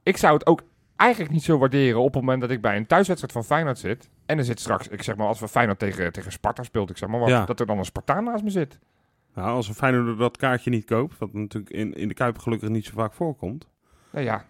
[0.03, 0.61] Ik zou het ook
[0.95, 4.09] eigenlijk niet zo waarderen op het moment dat ik bij een thuiswedstrijd van Feyenoord zit.
[4.25, 6.97] En er zit straks, ik zeg maar, als we Feyenoord tegen, tegen Sparta speelt, ik
[6.97, 7.45] zeg maar wat, Ja.
[7.45, 8.79] dat er dan een Spartaan naast me zit.
[9.33, 11.17] Nou, als een Feyenoord dat kaartje niet koopt...
[11.17, 13.67] wat natuurlijk in, in de Kuip gelukkig niet zo vaak voorkomt...
[14.11, 14.45] Nou ja,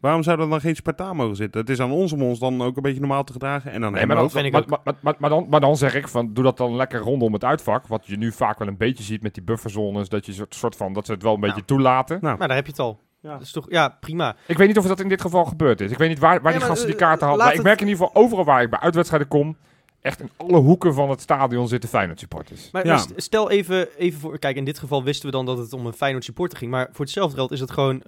[0.00, 1.60] Waarom zou er dan geen Spartaan mogen zitten?
[1.60, 3.72] Het is aan ons om ons dan ook een beetje normaal te gedragen.
[3.72, 4.30] En dan Nee, maar, dan, ook.
[4.30, 4.68] vind ik maar, ook.
[4.68, 7.32] maar, maar, maar, maar dan, maar dan zeg ik van, doe dat dan lekker rondom
[7.32, 7.86] het uitvak.
[7.86, 10.08] Wat je nu vaak wel een beetje ziet met die bufferzones.
[10.08, 11.66] Dat je soort, soort van, dat ze het wel een beetje Nou.
[11.66, 12.18] toelaten.
[12.20, 13.00] Nou, Maar daar heb je het al.
[13.20, 13.32] Ja.
[13.32, 14.36] Dat is toch, ja, prima.
[14.46, 15.90] Ik weet niet of dat in dit geval gebeurd is.
[15.90, 17.46] Ik weet niet waar, waar die maar, gasten die eh, kaarten hadden.
[17.46, 19.56] Maar ik merk in ieder geval overal waar ik bij uitwedstrijden kom.
[20.00, 22.70] Echt in alle hoeken van het stadion zitten Feyenoord supporters.
[22.70, 22.90] Maar Ja.
[22.92, 24.38] maar st- stel even, even voor...
[24.38, 26.70] Kijk, in dit geval wisten we dan dat het om een Feyenoord supporter ging.
[26.70, 28.02] Maar voor hetzelfde geld is het gewoon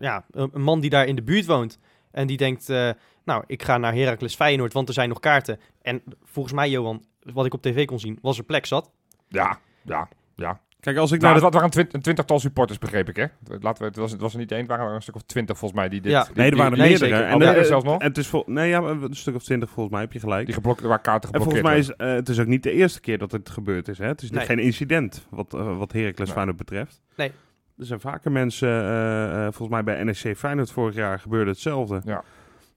[0.00, 1.78] ja, een een man die daar in de buurt woont.
[2.10, 2.90] En die denkt, eh,
[3.24, 5.60] nou, ik ga naar Heracles Feyenoord, want er zijn nog kaarten.
[5.82, 8.90] En volgens mij, Johan, wat ik op tv kon zien, was er plek zat.
[9.28, 10.60] Ja, ja, ja.
[10.86, 11.58] Kijk, als ik Nou, naar het de...
[11.58, 13.24] wa- waren een, twint- een twintigtal supporters, begreep ik, hè?
[13.60, 15.22] Laten we, het, was, het was er niet één, het waren er een stuk of
[15.22, 16.12] twintig volgens mij die dit...
[16.12, 16.24] Ja.
[16.24, 17.22] die- Nee, er waren er nee, meerdere.
[17.22, 18.00] En, ja, zelfs nog?
[18.00, 18.42] en het is vol...
[18.46, 20.44] Nee, ja, een stuk of twintig volgens mij, heb je gelijk.
[20.46, 22.70] die geblokt, waar kaarten En geblokkeerd volgens mij is eh, het is ook niet de
[22.72, 23.98] eerste keer dat het gebeurd is.
[23.98, 24.06] Hè?
[24.06, 24.44] Het is Nee.
[24.46, 26.34] geen incident wat, eh, wat Heracles Nee.
[26.34, 27.00] Feyenoord betreft.
[27.16, 27.32] Nee.
[27.78, 32.00] Er zijn vaker mensen, eh, eh, volgens mij bij NEC Feyenoord vorig jaar gebeurde hetzelfde.
[32.04, 32.22] Ja.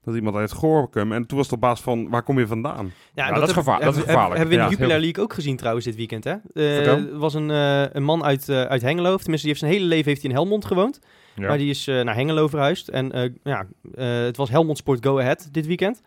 [0.04, 2.92] Dat iemand uit Gorkum, en toen was het op basis van, waar kom je vandaan?
[3.14, 4.36] Ja, dat is heb- gevaar- dat is heb- gevaarlijk.
[4.38, 6.34] Hebben we in Ja, de Jupiler heel- League ook gezien trouwens dit weekend, hè?
[6.54, 6.86] Eh.
[6.86, 9.84] Er was een, eh, een man uit, eh, uit Hengelo, tenminste die heeft zijn hele
[9.84, 10.98] leven heeft hij in Helmond gewoond.
[11.34, 11.46] Ja.
[11.48, 12.88] Maar die is eh, naar Hengelo verhuisd.
[12.88, 16.02] En eh, ja, eh, het was Helmond Sport Go Ahead dit weekend.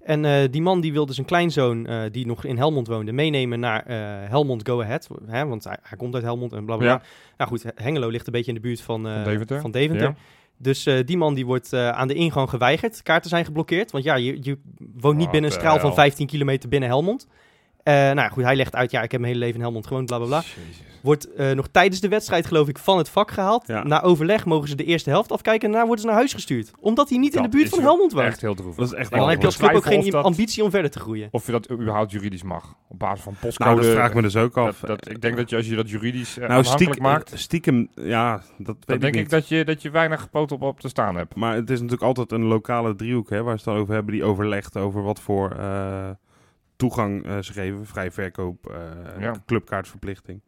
[0.00, 3.60] En eh, die man die wilde zijn kleinzoon, eh, die nog in Helmond woonde, meenemen
[3.60, 3.96] naar eh,
[4.28, 5.08] Helmond Go Ahead.
[5.26, 6.94] Hè, want hij, hij komt uit Helmond en bla bla bla.
[6.94, 7.02] Ja.
[7.36, 9.60] Nou goed, Hengelo ligt een beetje in de buurt van, eh, Van Deventer.
[9.60, 10.14] Van Deventer.
[10.62, 13.02] Dus eh, die man die wordt eh, aan de ingang geweigerd.
[13.02, 13.90] Kaarten zijn geblokkeerd.
[13.90, 15.94] Want ja, je, je woont niet Wat binnen een straal van hel.
[15.94, 17.26] 15 kilometer binnen Helmond.
[17.82, 19.86] Eh, nou ja, goed, hij legt uit, ja, ik heb mijn hele leven in Helmond
[19.86, 20.38] gewoond, bla bla bla.
[20.40, 20.82] Jezus.
[21.02, 23.66] Wordt eh, nog tijdens de wedstrijd, geloof ik, van het vak gehaald.
[23.66, 23.82] Ja.
[23.84, 26.70] Na overleg mogen ze de eerste helft afkijken en daarna worden ze naar huis gestuurd.
[26.80, 28.26] Omdat hij niet in de buurt van Helmond woont.
[28.26, 28.76] Echt heel droevig.
[28.76, 30.90] Dat is echt En dan heb je als club ook geen dat- ambitie om verder
[30.90, 31.28] te groeien.
[31.30, 32.74] Of je dat überhaupt juridisch mag.
[32.88, 33.70] Op basis van postcode.
[33.70, 34.80] Nou, dat vraag ik me dus ook af.
[34.80, 37.88] dat, dat, ik denk dat je als je dat juridisch uh, nou, stiekem, maakt, stiekem,
[37.94, 39.22] ja, dat weet dan ik denk niet.
[39.24, 41.34] ik dat je, dat je weinig poot op, op te staan hebt.
[41.34, 44.12] Maar het is natuurlijk altijd een lokale driehoek hè, waar ze het dan over hebben,
[44.12, 46.10] die overlegt over wat voor eh,
[46.88, 49.34] toegang eh, ze geven, vrij verkoop, eh, Ja.
[49.46, 50.40] clubkaartverplichting.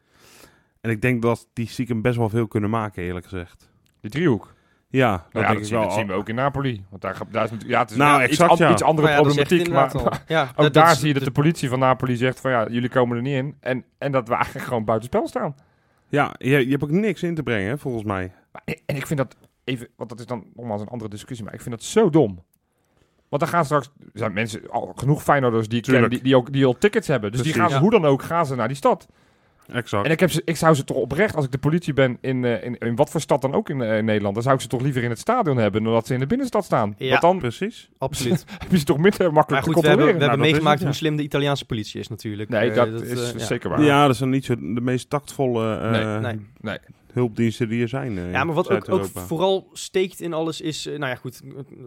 [0.81, 3.71] En ik denk dat die stiekem best wel veel kunnen maken, eerlijk gezegd.
[4.01, 4.53] Die driehoek.
[4.89, 5.87] Ja, dat Nou ja, denk dat, ik zien, wel.
[5.89, 6.85] dat zien we ook in Napoli.
[6.91, 8.73] Want daar, daar is, natuurlijk- ja, het is Nou, ja, iets, exact, an- ja.
[8.73, 9.69] iets andere Maar dat problematiek.
[9.73, 10.23] Maar.
[10.27, 12.67] Ja, ook dat- daar dat zie je dat de politie van Napoli zegt van ja,
[12.69, 13.57] jullie komen er niet in.
[13.61, 15.55] En, en dat we eigenlijk gewoon buitenspel staan.
[16.09, 18.33] Ja, je, je hebt ook niks in te brengen, hè, volgens mij.
[18.53, 21.55] Maar, en ik vind dat even, want dat is dan nogmaals een andere discussie, maar
[21.55, 22.43] ik vind dat zo dom.
[23.35, 26.13] Want dan gaan straks, er zijn mensen, al genoeg Feyenoorders die ik ken, Tuurlijk.
[26.13, 27.33] die, die, ook, die al tickets hebben.
[27.33, 27.81] Dus die gaan ze, Ja.
[27.81, 29.09] hoe dan ook, gaan ze naar die stad.
[29.73, 30.07] Exact.
[30.07, 32.45] En ik, heb ze, ik zou ze toch oprecht, als ik de politie ben, in,
[32.45, 34.61] eh, in, in wat voor stad dan ook in, eh, in Nederland, dan zou ik
[34.61, 36.95] ze toch liever in het stadion hebben dan dat ze in de binnenstad staan.
[36.99, 37.09] Ja.
[37.09, 37.89] Want dan Precies.
[37.99, 38.45] Absoluut.
[38.59, 40.21] heb je ze toch minder makkelijk Maar goed, te we hebben, we controleren.
[40.21, 42.49] hebben Nou, is meegemaakt het, hoe slim de Italiaanse politie is natuurlijk.
[42.49, 43.39] nee, Eh, dat, dat, is ja.
[43.39, 43.83] zeker waar.
[43.83, 46.47] Ja, dat zijn niet zo de meest taktvolle eh, Nee, nee.
[46.61, 46.79] Nee.
[47.15, 48.19] Hulpdiensten die er zijn.
[48.19, 48.85] eh, Ja, maar wat ook,
[49.27, 50.87] vooral steekt in alles is...
[50.87, 51.41] eh, nou ja, goed,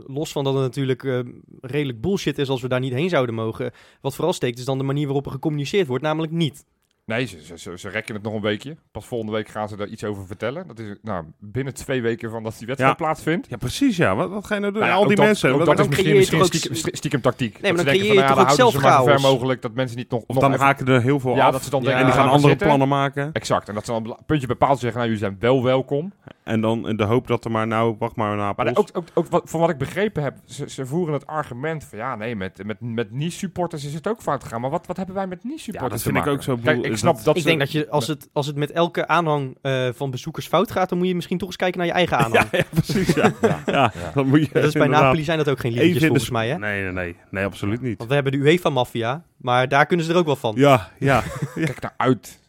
[0.05, 1.19] los van dat het natuurlijk eh,
[1.61, 3.71] redelijk bullshit is als we daar niet heen zouden mogen.
[4.01, 6.65] Wat vooral steekt is dan de manier waarop er gecommuniceerd wordt, namelijk niet.
[7.07, 8.75] Nee, ze, ze, ze, ze rekken het nog een weekje.
[8.91, 10.67] Pas volgende week gaan ze daar iets over vertellen.
[10.67, 13.05] Dat is nou, binnen twee weken van dat die wedstrijd Ja.
[13.05, 13.47] plaatsvindt.
[13.49, 14.15] Ja, precies, ja.
[14.15, 14.81] Wat, wat ga je nou doen?
[14.81, 15.51] Nou ja, al die dat- mensen.
[15.53, 17.61] ook dat is dan misschien, misschien stiekem, stiekem tactiek.
[17.61, 18.87] maar dat ze dan denken creëer van, je nou ja, toch dan ook houden ze
[18.87, 20.21] maar zo ver zelf mogelijk dat mensen niet nog...
[20.27, 21.51] of nog dan haken er heel veel Ja, af.
[21.51, 22.67] dat ze dan Ja, denken, en die nou, gaan we andere zitten.
[22.67, 23.29] plannen maken.
[23.33, 23.67] Exact.
[23.67, 26.13] En dat ze dan een puntje bepaald zeggen, nou, jullie zijn wel welkom.
[26.43, 29.05] En dan in de hoop dat er maar, nou, wacht maar naar Maar ook, ook,
[29.13, 32.35] ook wat, van wat ik begrepen heb, ze, ze voeren het argument van, ja, nee,
[32.35, 34.61] met, met, met niche-supporters is het ook fout gegaan.
[34.61, 36.55] Maar wat, wat hebben wij met Ja, niche-supporters dat vind ik ook zo.
[36.97, 39.07] Ik snap dat- dat ik ze- denk dat je, als het, als het met elke
[39.07, 41.93] aanhang eh, van bezoekers fout gaat, dan moet je misschien toch eens kijken naar je
[41.93, 42.47] eigen aanhang.
[42.51, 43.13] Ja, ja, precies.
[43.21, 43.33] Ja.
[43.41, 43.61] Ja.
[43.65, 44.11] ja, Ja.
[44.13, 46.47] dan moet je Dat is bij Napoli zijn dat ook geen liedjes de volgens mij,
[46.49, 46.57] hè?
[46.57, 47.15] Nee, nee, nee.
[47.31, 47.97] Nee, absoluut niet.
[47.97, 50.53] Want we hebben de UEFA-maffia, maar daar kunnen ze er ook wel van.
[50.57, 51.23] Ja, ja.
[51.55, 52.39] Kijk naar uit.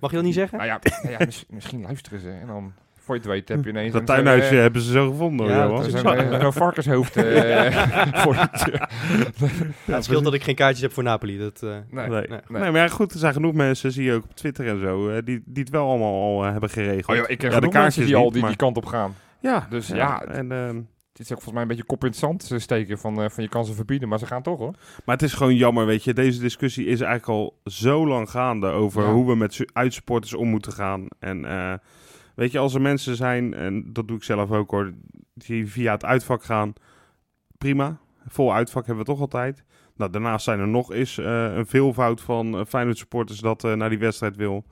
[0.00, 0.58] Mag je dat niet zeggen?
[0.58, 2.72] Nou ja, nou ja mis- misschien luisteren ze en dan
[3.08, 3.92] Voor je het weet heb je ineens...
[3.92, 5.46] Dat tuinhuisje hebben ze zo gevonden.
[5.46, 8.48] Ja, Zo'n eh, zo'n varkenshoofd eh, voor de.
[9.84, 11.38] Ja, het scheelt dat ik geen kaartjes heb voor Napoli.
[11.38, 12.26] Dat, eh, Nee, Nee.
[12.28, 12.40] nee.
[12.48, 15.14] Maar ja, goed, er zijn genoeg mensen, zie je ook op Twitter en zo, eh,
[15.24, 17.06] die, die het wel allemaal al hebben geregeld.
[17.08, 19.14] Oh ja, ik ken Ja, genoeg mensen die al die, maar- die kant op gaan.
[19.40, 20.80] Ja, Dus ja, En, ehm,
[21.12, 23.48] Het is ook volgens mij een beetje kop in het zand steken van, van je
[23.48, 24.74] kan ze verbieden, maar ze gaan toch hoor.
[25.04, 26.12] maar het is gewoon jammer, weet je.
[26.14, 29.12] Deze discussie is eigenlijk al zo lang gaande over Ja.
[29.12, 31.06] hoe we met uitsupporters om moeten gaan.
[31.18, 31.72] En eh,
[32.38, 34.92] weet je, als er mensen zijn, en dat doe ik zelf ook hoor,
[35.34, 36.72] die via het uitvak gaan,
[37.58, 37.98] prima.
[38.26, 39.64] Vol uitvak hebben we toch altijd.
[39.96, 43.72] Nou, daarnaast zijn er nog eens eh, een veelvoud van uh, Feyenoord supporters dat eh,
[43.72, 44.64] naar die wedstrijd wil.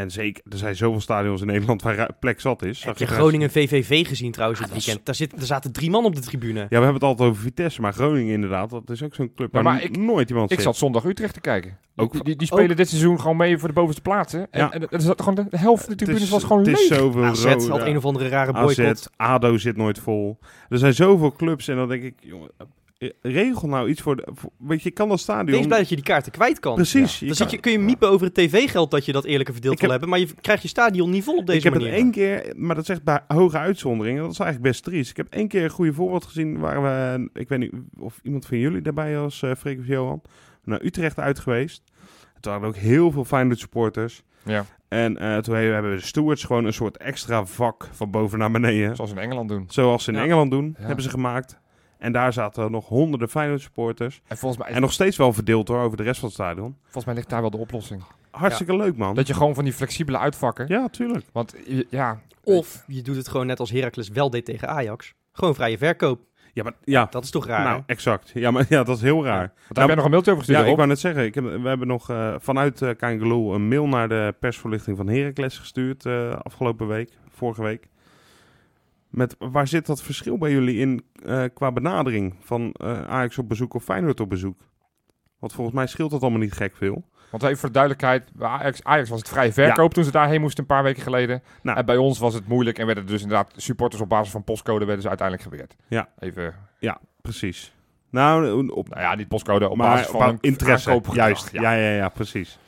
[0.00, 2.84] En zeker, er zijn zoveel stadions in Nederland waar plek zat is.
[2.84, 5.06] Heb je Groningen VVV gezien trouwens Ja, dit dat is- weekend?
[5.06, 6.60] Daar, zit, daar zaten drie man op de tribune.
[6.60, 9.52] Ja, we hebben het altijd over Vitesse, maar Groningen inderdaad, dat is ook zo'n club
[9.52, 10.64] waar maar ik- nooit iemand Ik zit.
[10.66, 11.78] zat zondag Utrecht te kijken.
[11.96, 14.46] Ook- die, die, die spelen dit seizoen gewoon mee voor de bovenste plaatsen.
[14.50, 14.72] En, Ja.
[14.72, 16.88] en, er zat gewoon de, de helft van de tribunes is- was gewoon Het is
[16.88, 16.98] leeg.
[16.98, 19.10] zoveel AZ rode- had een of andere rare AZ, boycott.
[19.16, 20.38] ADO zit nooit vol.
[20.68, 22.50] Er zijn zoveel clubs en dan denk ik, jongen,
[23.22, 24.28] regel nou iets voor de...
[24.34, 25.56] voor- weet je, kan dat stadion...
[25.56, 26.74] Wees blij dat je die kaarten kwijt kan.
[26.74, 27.18] Precies.
[27.18, 29.74] Dan je kan- je, kun je miepen over het tv-geld dat je dat eerlijker verdeeld
[29.74, 30.18] Ik wil heb- hebben.
[30.20, 31.88] Maar je krijgt je stadion niet vol op deze ik heb manier.
[31.88, 35.10] het één keer, maar dat zegt bij hoge uitzonderingen, dat is eigenlijk best triest.
[35.10, 38.46] Ik heb één keer een goede voorbeeld gezien waar we, ik weet niet of iemand
[38.46, 40.22] van jullie daarbij was, eh Freek of Johan,
[40.64, 41.82] naar Utrecht uit geweest.
[42.34, 44.22] Het waren ook heel veel Feyenoord supporters.
[44.44, 48.50] Ja, En eh, toen hebben de stewards gewoon een soort extra vak van boven naar
[48.50, 48.96] beneden.
[48.96, 49.64] zoals in Engeland doen.
[49.68, 50.22] Zoals ze in Ja.
[50.24, 50.86] Engeland doen, Ja.
[50.86, 51.58] hebben ze gemaakt.
[52.00, 54.20] En daar zaten nog honderden Feyenoord supporters.
[54.26, 56.76] En volgens mij, En nog steeds wel verdeeld hoor, over de rest van het stadion.
[56.82, 58.02] volgens mij ligt daar wel de oplossing.
[58.30, 59.14] Hartstikke leuk man.
[59.14, 60.64] Dat je gewoon van die flexibele uitvakken.
[60.68, 61.26] Ja, tuurlijk.
[61.32, 61.54] Want
[61.90, 65.14] ja, Of je doet het gewoon net als Heracles wel deed tegen Ajax.
[65.32, 66.20] Gewoon vrije verkoop.
[66.52, 67.82] Ja, maar ja, Dat is toch raar, nou hè?
[67.86, 68.30] exact.
[68.34, 69.38] Ja, maar ja, dat is heel raar.
[69.38, 70.64] want daar heb jij nog een mailtje over gestuurd.
[70.64, 73.68] Ja, ik wou net zeggen, ik heb, we hebben nog eh, vanuit uh, Kangaloo een
[73.68, 77.88] mail naar de persverlichting van Heracles gestuurd eh, afgelopen week, vorige week.
[79.10, 83.48] Met waar zit dat verschil bij jullie in eh, qua benadering van eh, Ajax op
[83.48, 84.60] bezoek of Feyenoord op bezoek?
[85.38, 87.04] Want volgens mij scheelt dat allemaal niet gek veel.
[87.30, 90.40] Want even voor de duidelijkheid, bij Ajax, Ajax was het vrije verkoop toen ze daarheen
[90.40, 91.42] moesten een paar weken geleden.
[91.62, 91.78] Nou.
[91.78, 94.84] En bij ons was het moeilijk en werden dus inderdaad supporters op basis van postcode
[94.84, 95.76] werden ze uiteindelijk geweerd.
[95.88, 96.08] Ja.
[96.18, 96.54] Even,
[97.20, 97.74] Precies.
[98.10, 101.00] Nou, op, nou ja, niet postcode, op maar basis van op interesse.
[101.12, 101.52] Juist.
[101.52, 101.72] Ja.
[101.72, 102.58] ja, ja, precies.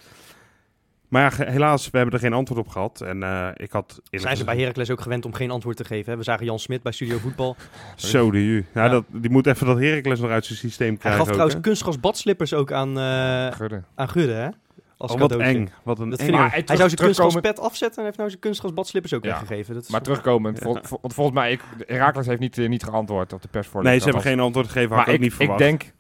[1.13, 3.01] Maar ja, helaas, we hebben er geen antwoord op gehad.
[3.01, 3.91] En eh, ik had...
[4.05, 6.13] eerlijk Zijn ze bij Heracles ook gewend om geen antwoord te geven?
[6.13, 6.19] Hè?
[6.19, 7.57] We zagen Jan Smit bij Studio Voetbal.
[7.97, 8.65] Zo de ju.
[8.75, 8.89] Ja, Ja.
[8.91, 11.19] Dat, die moet even dat Heracles nog uit zijn systeem Hij krijgen.
[11.21, 11.63] gaf ook, trouwens hè?
[11.69, 13.83] kunstgras badslippers ook aan, eh Gudde.
[13.95, 14.49] aan Gudde, hè?
[14.97, 15.69] Als Oh, wat eng.
[15.83, 16.27] Wat een Dat eng.
[16.27, 18.41] ik Maar hij Hij zou zijn terug- kunstgras terugkomen- pet afzetten en heeft nou zijn
[18.41, 19.31] kunstgras badslippers ook Ja.
[19.31, 19.75] weggegeven.
[19.75, 22.83] Dat is Maar terugkomend, vol- vol- want volgens mij, ik, Herakles heeft niet, eh, niet
[22.85, 23.85] geantwoord op de persvoorlichting.
[23.85, 24.89] Nee, ze hebben geen antwoord gegeven.
[24.89, 25.59] Had Maar ik ook ik, niet ik verwacht.
[25.59, 25.93] denk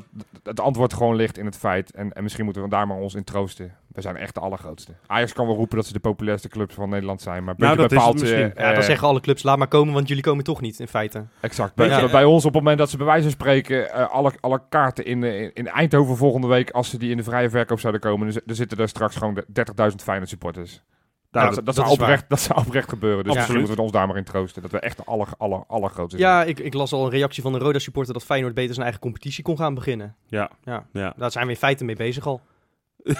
[0.00, 0.02] dat
[0.42, 1.90] het antwoord gewoon ligt in het feit.
[1.94, 3.74] En, en misschien moeten we daar maar ons in troosten.
[3.88, 4.92] We zijn echt de allergrootste.
[5.06, 7.44] Ajax kan wel roepen dat ze de populairste clubs van Nederland zijn.
[7.44, 8.52] Maar Nou, dat is het paaltje, misschien.
[8.56, 10.88] ja, dan eh, zeggen alle clubs, laat maar komen, want jullie komen toch niet, in
[10.88, 11.24] feite.
[11.40, 11.74] Exact.
[11.74, 14.60] Bij, bij ons op het moment dat ze bij wijze van spreken eh, alle, alle
[14.68, 18.00] kaarten in, eh, in Eindhoven volgende week, als ze die in de vrije verkoop zouden
[18.00, 19.46] komen, dan, zi- dan zitten er straks gewoon de
[19.90, 20.82] 30.000 Feyenoord supporters.
[21.34, 23.24] Nou, dat, dat- dat, dat zou is oprecht, dat zou oprecht gebeuren.
[23.24, 23.38] Dus Ja.
[23.38, 24.62] misschien moeten we ons daar maar in troosten.
[24.62, 26.30] Dat we echt de aller, aller, allergrootste zijn.
[26.30, 29.02] Ja, ik, ik las al een reactie van een Roda-supporter dat Feyenoord beter zijn eigen
[29.02, 30.14] competitie kon gaan beginnen.
[30.26, 30.50] Ja.
[30.64, 30.86] Ja.
[30.92, 31.14] Ja.
[31.16, 32.40] Daar zijn we in feite mee bezig al.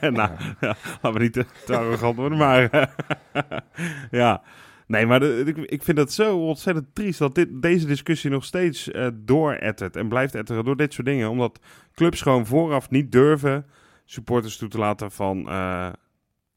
[0.00, 2.70] nou, ja, laten we niet te, te arrogant worden, maar...
[4.10, 4.42] ja.
[4.86, 8.44] Nee, maar de- ik, ik vind het zo ontzettend triest dat dit, deze discussie nog
[8.44, 11.30] steeds eh doorettert en blijft etteren door dit soort dingen.
[11.30, 11.58] Omdat
[11.94, 13.66] clubs gewoon vooraf niet durven
[14.04, 15.88] supporters toe te laten van eh,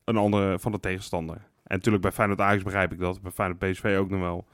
[0.04, 1.36] een andere, van de tegenstander.
[1.36, 4.46] En natuurlijk bij Feyenoord Ajax begrijp ik dat, bij Feyenoord PSV ook nog wel.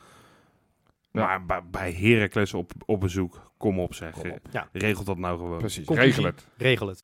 [1.12, 1.26] Ja.
[1.26, 4.12] Maar bij, bij Heracles op, op bezoek, kom op zeg.
[4.12, 4.40] Kom op.
[4.52, 4.68] Ja.
[4.72, 5.58] Regelt dat nou gewoon.
[5.58, 6.14] Precies, Conclusie.
[6.14, 6.48] regel het.
[6.58, 7.00] Regel het.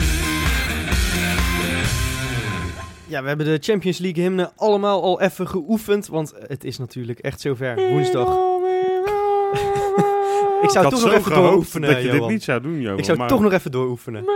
[3.07, 7.19] Ja, we hebben de Champions League hymne allemaal al even geoefend, want het is natuurlijk
[7.19, 7.75] echt zover.
[7.89, 8.27] Woensdag.
[10.61, 12.31] Ik zou toch nog even dooroefenen, dat je dit Johan.
[12.31, 12.97] niet zou doen, Johan.
[12.97, 14.23] Ik zou maar- toch nog even dooroefenen.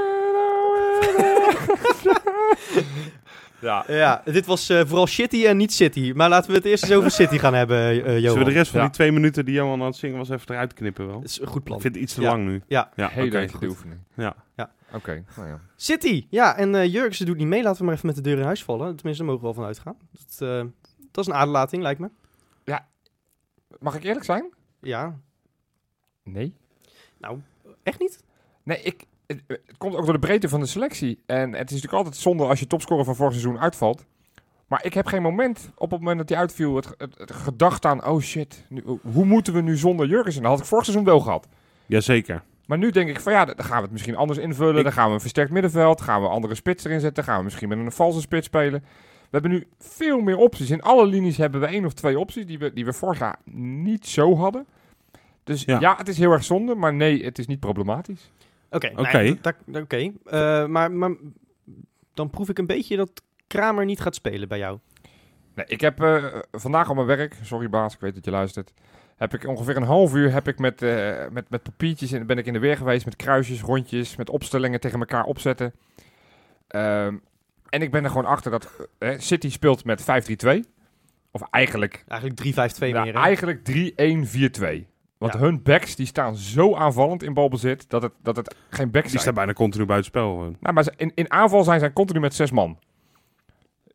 [3.61, 3.83] Ja.
[3.87, 6.11] Ja, dit was eh, vooral City en niet City.
[6.15, 8.19] Maar laten we het eerst eens over City gaan hebben, eh Johan.
[8.21, 8.85] Zullen we de rest van Ja.
[8.85, 11.15] die twee minuten die Johan aan het zingen was even eruit knippen wel?
[11.21, 11.75] Dat is een goed plan.
[11.75, 12.27] Ik vind het iets te Ja.
[12.29, 12.61] lang nu.
[12.67, 12.91] Ja.
[12.95, 13.59] Ja, Hele oké, okay, goed.
[13.61, 13.99] de oefening.
[14.13, 14.35] Ja.
[14.55, 14.71] Ja.
[14.93, 15.59] Oké, nou ja.
[15.75, 17.63] City, ja, en eh Jurgensen doet niet mee.
[17.63, 18.95] Laten we maar even met de deur in huis vallen.
[18.95, 19.97] Tenminste, daar mogen we wel van uitgaan.
[20.11, 20.65] Dat, eh,
[21.11, 22.09] dat is een aderlating, lijkt me.
[23.79, 24.53] Mag ik eerlijk zijn?
[24.81, 25.19] Ja,
[26.23, 26.53] Nee.
[27.17, 27.39] nou,
[27.83, 28.23] echt niet?
[28.63, 31.19] Nee, ik, het, het komt ook door de breedte van de selectie.
[31.25, 34.05] En het is natuurlijk altijd zonde als je topscorer van vorig seizoen uitvalt.
[34.67, 37.85] Maar ik heb geen moment, op het moment dat hij uitviel, het, het, het gedacht
[37.85, 38.05] aan...
[38.05, 40.41] Oh shit, nu, hoe moeten we nu zonder Jurgensen?
[40.41, 41.47] Dat had ik vorig seizoen wel gehad.
[41.85, 42.43] Jazeker.
[42.65, 44.77] Maar nu denk ik van ja, dan gaan we het misschien anders invullen.
[44.77, 46.01] Ik- Dan gaan we een versterkt middenveld.
[46.01, 47.23] Gaan we andere spits erin zetten.
[47.23, 48.79] Gaan we misschien met een valse spits spelen.
[49.21, 50.69] We hebben nu veel meer opties.
[50.69, 53.35] In alle linies hebben we één of twee opties die we, die we vorig jaar
[53.53, 54.65] niet zo hadden.
[55.43, 55.79] Dus Ja.
[55.79, 55.95] ja.
[55.97, 58.31] het is heel erg zonde, maar nee, het is niet problematisch.
[58.85, 59.37] Oké, Oké.
[59.65, 60.11] nou oké.
[60.25, 61.11] Eh, maar, maar
[62.13, 64.79] dan proef ik een beetje dat Kramer niet gaat spelen bij jou.
[65.55, 68.73] Nee, ik heb eh, vandaag op mijn werk, sorry baas, ik weet dat je luistert,
[69.15, 72.37] heb ik ongeveer een half uur heb ik met, eh, met, met papiertjes en ben
[72.37, 75.73] ik in de weer geweest met kruisjes, rondjes, met opstellingen tegen elkaar opzetten.
[76.67, 77.17] Ehm,
[77.69, 80.63] en ik ben er gewoon achter dat City speelt met 5-3-2.
[81.31, 83.13] Of eigenlijk, Eigenlijk 3-5-2 ja, meer.
[83.13, 83.19] hè?
[83.21, 84.87] eigenlijk 3-1-4-2.
[85.17, 85.39] Want Ja.
[85.39, 89.09] hun backs die staan zo aanvallend in balbezit dat het, dat het geen backs Die
[89.11, 89.21] zijn.
[89.21, 90.29] staat bijna continu buitenspel.
[90.29, 90.57] gewoon.
[90.59, 92.79] Nou, maar ze- in, in aanval zijn zij continu met zes man.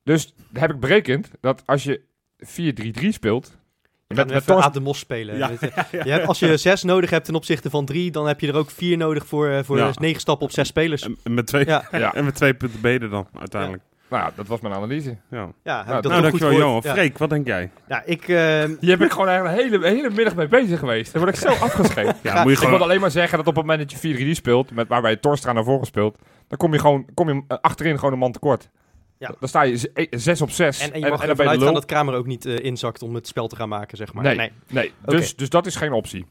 [0.04, 2.00] Dus heb ik berekend dat als je
[2.38, 3.60] 4-3-3 speelt...
[4.06, 5.36] Je met, Aad de Mos spelen.
[5.36, 5.50] Ja.
[5.90, 8.54] Je, hebt, als je zes nodig hebt ten opzichte van drie, dan heb je er
[8.56, 9.88] ook vier nodig voor, eh, voor Ja.
[9.88, 11.02] eh, negen stappen op zes spelers.
[11.02, 12.14] En, en met twee, Ja, Ja.
[12.14, 13.82] en met twee punten beter dan, uiteindelijk.
[14.12, 15.16] Nou ja, dat was mijn analyse.
[15.30, 15.52] Ja.
[15.62, 16.52] ja heb Nou, dat nou, dankjewel.
[16.52, 16.80] Johan.
[16.84, 16.92] Ja.
[16.92, 17.70] Freek, wat denk jij?
[17.88, 21.12] Ja, ik, eh, Hier heb ik gewoon eigenlijk een hele, hele middag mee bezig geweest.
[21.12, 22.16] Dan word ik zo afgeschreven.
[22.22, 22.82] Ja, moet je Ik wil gewoon...
[22.82, 25.64] alleen maar zeggen dat op het moment dat je 4-3 speelt, met, waarbij Torstra naar
[25.64, 28.70] voren speelt, dan kom je gewoon kom je eh, achterin gewoon een man tekort.
[29.18, 29.34] Ja.
[29.38, 30.80] Dan sta je 6 op 6.
[30.80, 33.26] en, en je mag dan ervan uitgaan dat Kramer ook niet eh, inzakt om het
[33.26, 34.36] spel te gaan maken, zeg maar.
[34.36, 34.52] Nee.
[34.68, 36.26] Nee, dus, dus dat is geen optie.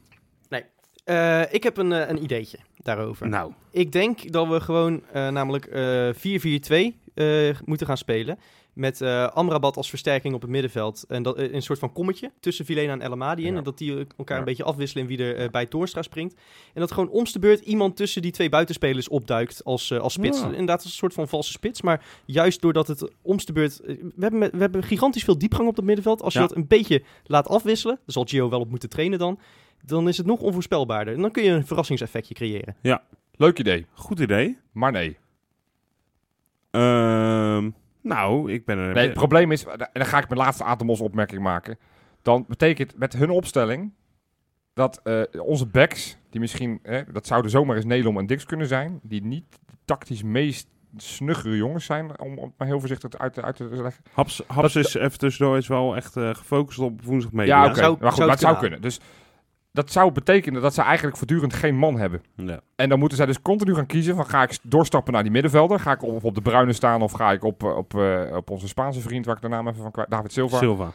[1.04, 3.28] Eh, ik heb een, eh, een ideetje daarover.
[3.28, 8.38] Nou, Ik denk dat we gewoon eh, namelijk eh 4-4-2 eh, moeten gaan spelen.
[8.72, 11.04] Met eh, Amrabat als versterking op het middenveld.
[11.08, 13.52] En dat, eh, een soort van kommetje tussen Vilena en El Amadi in.
[13.52, 13.58] Ja.
[13.58, 14.38] En dat die elkaar Ja.
[14.38, 16.34] een beetje afwisselen in wie er bij Toornstra springt.
[16.74, 20.40] En dat gewoon omste beurt iemand tussen die twee buitenspelers opduikt als, als spits.
[20.40, 20.46] Ja.
[20.50, 21.82] Inderdaad, een soort van valse spits.
[21.82, 23.80] Maar juist doordat het omste beurt...
[23.84, 26.22] we, hebben, we hebben gigantisch veel diepgang op dat middenveld.
[26.22, 26.46] Als je Ja.
[26.46, 29.38] dat een beetje laat afwisselen, daar zal Gio wel op moeten trainen dan...
[29.84, 31.14] Dan is het nog onvoorspelbaarder.
[31.14, 32.76] En dan kun je een verrassingseffectje creëren.
[33.36, 34.58] Leuk idee, goed idee.
[34.72, 35.16] maar nee.
[36.72, 38.94] Ehm, nou, ik ben er...
[38.94, 41.78] Nee, het probleem is, en dan ga ik mijn laatste Atemos opmerking maken.
[42.22, 43.92] Dan betekent met hun opstelling
[44.74, 48.66] dat eh, onze backs, die misschien, hè, dat zouden zomaar eens Nelom en Dix kunnen
[48.66, 49.44] zijn, die niet
[49.84, 53.64] tactisch meest snuggere jongens zijn, om, om het maar heel voorzichtig uit, te- uit te
[53.82, 54.04] leggen.
[54.12, 57.74] Haps, Haps Dat- is even tussendoor is wel echt eh, gefocust op woensdag Ja, oké,
[57.74, 58.80] zou- maar goed, zou maar het het zou kunnen.
[58.80, 58.80] kunnen.
[58.80, 59.00] Dus
[59.72, 62.22] dat zou betekenen dat ze eigenlijk voortdurend geen man hebben.
[62.36, 62.60] Ja.
[62.76, 65.80] En dan moeten zij dus continu gaan kiezen van ga ik doorstappen naar die middenvelder,
[65.80, 68.50] ga ik op, op de Bruine staan of ga ik op, eh, op, eh, op
[68.50, 70.58] onze Spaanse vriend, waar ik de naam even van kwijt, David Silva.
[70.58, 70.92] Silva.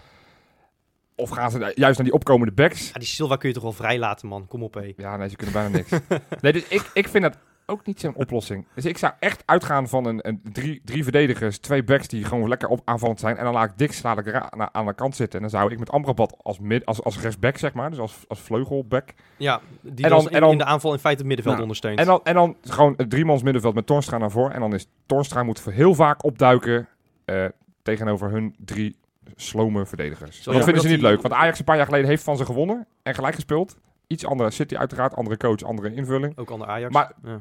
[1.16, 2.88] Of gaan ze juist naar die opkomende backs?
[2.88, 4.48] Ja, die Silva kun je toch wel vrij laten, man.
[4.48, 4.94] Kom op, hé.
[4.98, 5.92] Ja, nee, ze kunnen bijna niks.
[6.42, 7.38] nee, dus ik, ik vind dat
[7.70, 8.66] ook niet zo'n oplossing.
[8.74, 12.50] Dus ik zou echt uitgaan van een, een drie, drie verdedigers, twee backs die gewoon
[12.50, 13.38] lekker op aanvallend zijn.
[13.38, 14.34] En dan laat ik Dix laat ik
[14.72, 15.36] aan de kant zitten.
[15.42, 18.18] En dan zou ik met Amrabat als, mid, als, als rechtsback, zeg maar, dus als,
[18.28, 19.14] als vleugelback.
[19.38, 21.56] Ja, die En dan, dan- in, en dan- in de aanval in feite het middenveld
[21.56, 22.00] Nou, ondersteunt.
[22.00, 24.54] En dan, en dan gewoon het driemans middenveld met Tornstra naar voren.
[24.54, 26.88] En dan is Tornstra moet heel vaak opduiken
[27.26, 27.46] eh,
[27.84, 28.96] tegenover hun drie
[29.36, 30.42] slome verdedigers.
[30.44, 31.22] Zo dat vinden ze niet die- leuk.
[31.22, 33.78] Want Ajax een paar jaar geleden heeft van ze gewonnen en gelijk gespeeld.
[34.08, 36.38] Iets andere City uiteraard, andere coach, andere invulling.
[36.38, 36.94] Ook onder Ajax.
[36.94, 37.40] Maar- ja.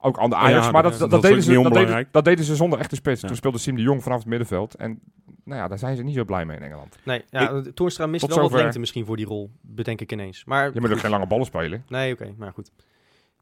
[0.00, 0.64] Ook aan de Ajax.
[0.66, 2.08] Ja, maar dat- dat, deden ze, dat, deden, onbelangrijk.
[2.12, 3.20] dat deden ze zonder echte spits.
[3.20, 3.26] Ja.
[3.28, 4.74] Toen speelde Siem de Jong vanaf het middenveld.
[4.74, 5.00] En
[5.44, 6.98] nou ja, daar zijn ze niet zo blij mee in Engeland.
[7.04, 7.66] Nee, ja, mist
[7.98, 8.58] wel wat zover.
[8.58, 10.44] lengte misschien voor die rol, bedenk ik ineens.
[10.44, 11.84] Maar Je moet ook geen lange ballen spelen.
[11.88, 12.70] Nee, oké, maar goed.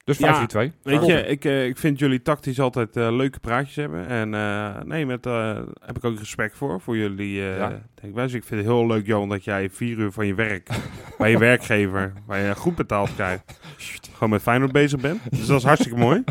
[0.09, 0.21] Dus 5-3-2.
[0.21, 0.71] Ja.
[0.83, 4.07] Weet je, ik, eh, ik vind jullie tactisch altijd eh, leuke praatjes hebben.
[4.07, 7.83] En eh, nee, met, eh, heb ik ook respect voor, voor jullie eh Ja.
[8.01, 8.37] denkwijze.
[8.37, 10.69] Ik vind het heel leuk, Johan, dat jij vier uur van je werk
[11.19, 13.61] bij je werkgever, waar je goed betaald krijgt,
[14.15, 15.21] gewoon met Feyenoord bezig bent.
[15.31, 16.25] Dus dat is hartstikke mooi.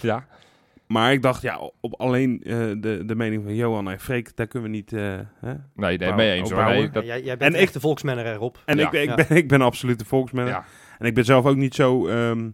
[0.00, 0.24] Ja.
[0.86, 4.46] Maar ik dacht, ja, op alleen eh, de, de mening van Johan en Freek, daar
[4.46, 4.92] kunnen we niet...
[4.92, 5.00] eh,
[5.40, 5.52] hè?
[5.74, 6.64] Nee, nee, mee eens hoor.
[6.64, 8.62] Nee, dat, Ja, jij, jij bent En echt de volksmanner erop.
[8.64, 8.84] En Ja.
[8.84, 9.14] ik, ben- ik, Ja.
[9.14, 10.46] ben, ik ben absoluut de volksman.
[10.46, 10.64] ja.
[10.98, 12.50] En ik ben zelf ook niet zo, ehm,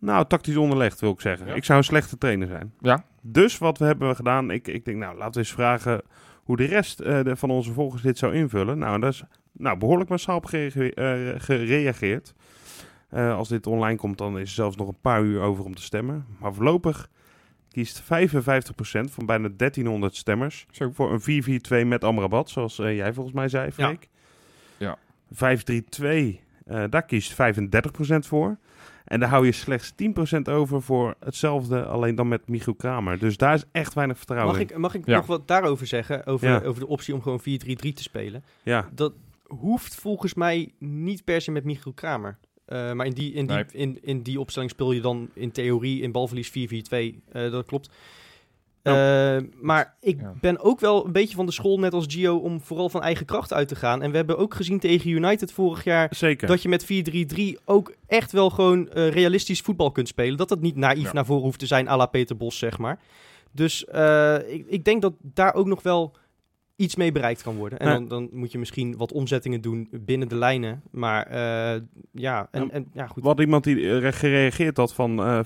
[0.00, 1.46] nou, tactisch onderlegd, wil ik zeggen.
[1.46, 1.54] Ja.
[1.54, 2.72] Ik zou een slechte trainer zijn.
[2.80, 3.04] Ja.
[3.22, 6.02] Dus wat we hebben gedaan, ik, ik denk, nou, laten we eens vragen
[6.44, 8.78] hoe de rest eh, de- van onze volgers dit zou invullen.
[8.78, 10.70] Nou, dat is nou, behoorlijk massaal op eh,
[11.36, 12.34] gereageerd.
[13.08, 15.74] Eh, als dit online komt, dan is er zelfs nog een paar uur over om
[15.74, 16.26] te stemmen.
[16.38, 17.08] Maar voorlopig
[17.70, 18.04] kiest 55%
[19.10, 20.90] van bijna 1300 stemmers Zo.
[20.92, 21.20] voor een
[21.82, 24.08] 4-4-2 met Amrabat, zoals jij volgens mij zei, Freek.
[24.76, 24.98] Ja.
[25.32, 28.56] 5-3-2, eh, daar kiest 35% voor.
[29.10, 29.92] En daar hou je slechts
[30.36, 33.18] 10% over voor hetzelfde, alleen dan met Michiel Kramer.
[33.18, 34.68] Dus daar is echt weinig vertrouwen Mag in.
[34.70, 35.16] ik, mag ik Ja.
[35.16, 36.26] nog wat daarover zeggen?
[36.26, 36.60] Over, Ja.
[36.62, 38.44] over de optie om gewoon 4-3-3 te spelen.
[38.62, 39.12] Ja, Dat
[39.46, 42.38] hoeft volgens mij niet per se met Michiel Kramer.
[42.64, 43.64] Eh, maar in die, in, die, Nee.
[43.72, 47.22] in, in die opstelling speel je dan in theorie in balverlies 4-4-2.
[47.32, 47.90] Eh, dat klopt.
[48.82, 50.32] Eh, maar ik Ja.
[50.40, 53.26] ben ook wel een beetje van de school, net als Gio, om vooral van eigen
[53.26, 54.02] kracht uit te gaan.
[54.02, 56.48] En we hebben ook gezien tegen United vorig jaar zeker.
[56.48, 60.36] dat je met 4-3-3 ook echt wel gewoon eh, realistisch voetbal kunt spelen.
[60.38, 61.12] Dat het niet naïef Ja.
[61.12, 62.98] naar voren hoeft te zijn à la Peter Bos, zeg maar.
[63.52, 66.16] Dus eh, ik, ik denk dat daar ook nog wel
[66.76, 67.78] iets mee bereikt kan worden.
[67.78, 67.94] En Ja.
[67.94, 70.82] dan, dan moet je misschien wat omzettingen doen binnen de lijnen.
[70.90, 71.80] Maar eh,
[72.12, 73.22] ja, en, en ja, goed.
[73.22, 75.40] Wat iemand die gereageerd had van eh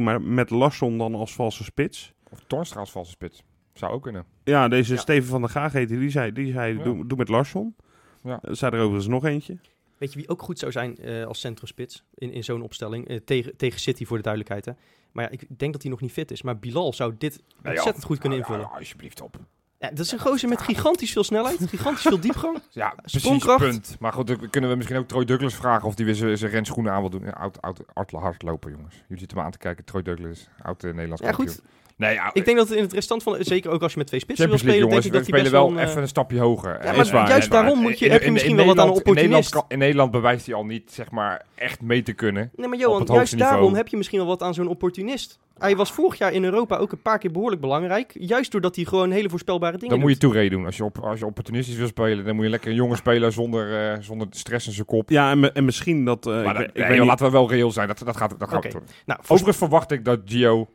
[0.00, 2.12] 4-3-3, maar met Larsson dan als valse spits.
[2.34, 3.42] Of Toornstra als valse spits.
[3.72, 4.24] Zou ook kunnen.
[4.44, 5.00] Ja, deze Ja.
[5.00, 6.84] Steven van der Gaag heet die, zei, die zei Ja.
[6.84, 7.74] doe, doe met Larsson.
[8.22, 8.38] Ja.
[8.42, 9.58] Er zei er overigens nog eentje.
[9.98, 13.08] Weet je wie ook goed zou zijn eh, als centrospits in, in zo'n opstelling?
[13.08, 14.64] Eh, tegen, tegen City voor de duidelijkheid.
[14.64, 14.72] Hè?
[15.12, 16.42] Maar ja, ik denk dat hij nog niet fit is.
[16.42, 18.68] Maar Bilal zou dit ontzettend goed kunnen ja, invullen.
[18.70, 19.36] ja, alsjeblieft op.
[19.78, 22.58] Ja, dat is een gozer met gigantisch veel snelheid, gigantisch veel diepgang.
[22.70, 23.58] Ja, precies, Sprongkracht.
[23.64, 23.96] punt.
[24.00, 26.50] Maar goed, dan kunnen we misschien ook Troy Douglas vragen of die weer zijn zijn
[26.50, 27.32] renschoenen aan wil doen.
[27.32, 27.62] Oud,
[27.94, 28.94] oud, hardloper, jongens.
[28.94, 29.84] Jullie zitten me aan te kijken.
[29.84, 31.62] Troy Douglas, oud eh, Nederlands Ja, goed.
[31.96, 34.20] Nee, ja, Ik denk dat in het restant van, zeker ook als je met twee
[34.20, 35.06] spitsen wil spelen, denk jongens.
[35.06, 36.70] ik We dat hij spelen best wel even een stapje hoger.
[36.70, 37.62] Ja, Is maar waar, juist is waar.
[37.62, 39.22] daarom moet je- In- heb je in- misschien in wel wat aan een Nederland- in
[39.24, 39.68] Nederland, opportunist.
[39.68, 42.50] kan- in Nederland bewijst hij al niet, zeg maar, echt mee te kunnen.
[42.56, 43.52] Nee, maar Johan, het juist niveau.
[43.52, 45.38] daarom heb je misschien wel wat aan zo'n opportunist.
[45.58, 48.10] Hij was vorig jaar in Europa ook een paar keer behoorlijk belangrijk.
[48.18, 50.64] Juist doordat hij gewoon hele voorspelbare dingen Dan moet je toereden doen.
[50.66, 53.32] Als je, op, als je opportunistisch wil spelen, dan moet je lekker een jongen spelen
[53.32, 55.10] zonder, eh, zonder stress in zijn kop.
[55.10, 56.26] Ja, en, en misschien dat...
[56.26, 57.88] eh, maar ik, dat- ik nee, weet joh, niet- laten we wel reëel zijn.
[57.88, 58.82] Dat, dat gaat, dat gaat doen.
[59.06, 60.68] Nou, Overigens verwacht ik dat Gio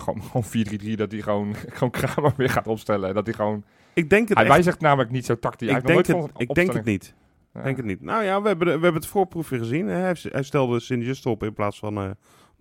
[0.00, 3.14] gewoon, gewoon 4-3-3, dat hij gewoon, gewoon Kramer weer gaat opstellen.
[3.14, 3.64] Dat hij gewoon...
[3.94, 4.54] ik denk het Hij echt.
[4.54, 5.68] wijzigt namelijk niet zo tactisch.
[5.68, 7.14] Ik nog denk, het, ik denk het niet.
[7.54, 7.62] Ja.
[7.62, 8.00] Denk het niet.
[8.02, 9.86] Nou ja, we hebben, we hebben het voorproefje gezien.
[9.86, 12.10] Hij, heeft- hij stelde Sint-Just op in plaats van eh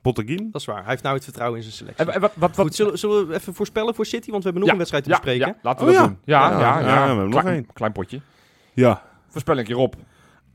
[0.02, 0.50] Botteguin.
[0.52, 0.82] Dat is waar.
[0.82, 2.06] Hij heeft nou het vertrouwen in zijn selectie.
[2.06, 4.32] En, en wat, wat, wat, Goed, zullen, zullen we even voorspellen voor City?
[4.32, 5.48] Want we hebben nog Ja, een wedstrijd te ja, bespreken.
[5.48, 6.12] ja, laten we Oh, dat ja.
[6.12, 6.20] doen.
[6.26, 6.88] Ja, ja, Ja, ja.
[6.88, 7.74] ja, we hebben nog klein, één.
[7.74, 8.22] klein potje.
[8.74, 9.04] Ja.
[9.28, 9.94] Voorspelling Rob.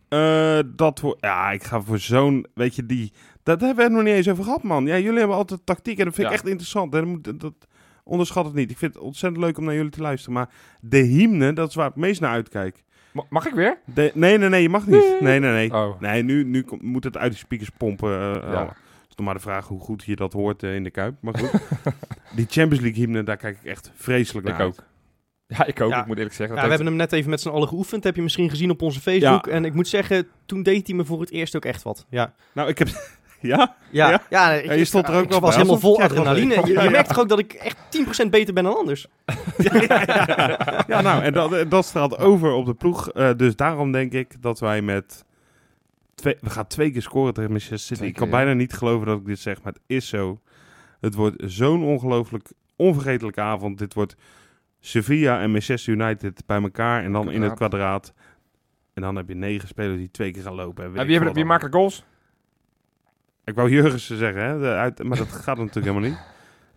[0.09, 1.21] Eh, dat wordt...
[1.21, 2.47] Ja, ik ga voor zo'n...
[2.55, 3.13] Weet je, die...
[3.43, 4.87] Dat hebben we het nog niet eens over gehad, man.
[4.87, 6.39] Ja, jullie hebben altijd tactiek en dat vind ik Ja.
[6.39, 6.95] echt interessant.
[6.95, 7.53] En dat, moet- dat,
[8.05, 8.71] onderschat het niet.
[8.71, 10.35] Ik vind het ontzettend leuk om naar jullie te luisteren.
[10.35, 10.49] Maar
[10.81, 12.83] de hymne, dat is waar ik het meest naar uitkijk.
[13.13, 13.79] Ma- Mag ik weer?
[13.95, 15.17] De, nee, nee, nee, je mag niet.
[15.21, 15.73] Nee, nee, nee.
[15.75, 16.01] Oh.
[16.01, 18.11] Nee, nu, nu kom- moet het uit de speakers pompen.
[18.11, 18.61] eh, Ja.
[18.61, 18.67] al.
[19.09, 21.15] is nog maar de vraag hoe goed je dat hoort eh, in de Kuip.
[21.21, 21.51] Maar goed.
[22.37, 24.69] die Champions League hymne, daar kijk ik echt vreselijk naar Ik uit.
[24.79, 24.85] ook.
[25.47, 25.91] Ja, ik ook.
[25.91, 26.01] Ja.
[26.01, 26.57] Ik moet eerlijk zeggen.
[26.57, 28.05] Ja, we hebben hem net even met z'n allen geoefend.
[28.05, 29.47] Heb je misschien gezien op onze Facebook.
[29.47, 32.07] En ik moet zeggen, toen deed hij me voor het eerst ook echt wat.
[32.11, 32.89] Ja, Nou, ik heb...
[33.41, 33.77] ja?
[33.91, 34.23] ja, Ja?
[34.29, 36.11] ja, ik, Ja, je stond er ook ik wel was bij, helemaal vol het echt
[36.11, 36.27] was.
[36.27, 36.55] adrenaline.
[36.55, 36.91] Je, Ja, je ja.
[36.91, 37.77] merkt toch ook dat ik echt
[38.27, 39.07] 10% beter ben dan anders.
[40.87, 43.11] Ja, nou, en dat, dat straalt over op de ploeg.
[43.11, 45.25] Eh, dus daarom denk ik dat wij met...
[46.15, 48.09] Twee, we gaan twee keer scoren tegen Manchester City.
[48.09, 48.33] Ik kan ja.
[48.33, 50.41] bijna niet geloven dat ik dit zeg, maar het is zo.
[51.01, 53.79] Het wordt zo'n ongelooflijk onvergetelijke avond.
[53.79, 54.17] Dit wordt
[54.81, 58.13] Sevilla en Manchester United bij elkaar en dan in het kwadraat.
[58.95, 60.85] En dan heb je negen spelers die twee keer gaan lopen.
[60.85, 62.05] En wie, wie wat maakt er goals?
[63.45, 66.19] Ik wou Jurgensen zeggen, hè, de uit, maar dat gaat natuurlijk helemaal niet.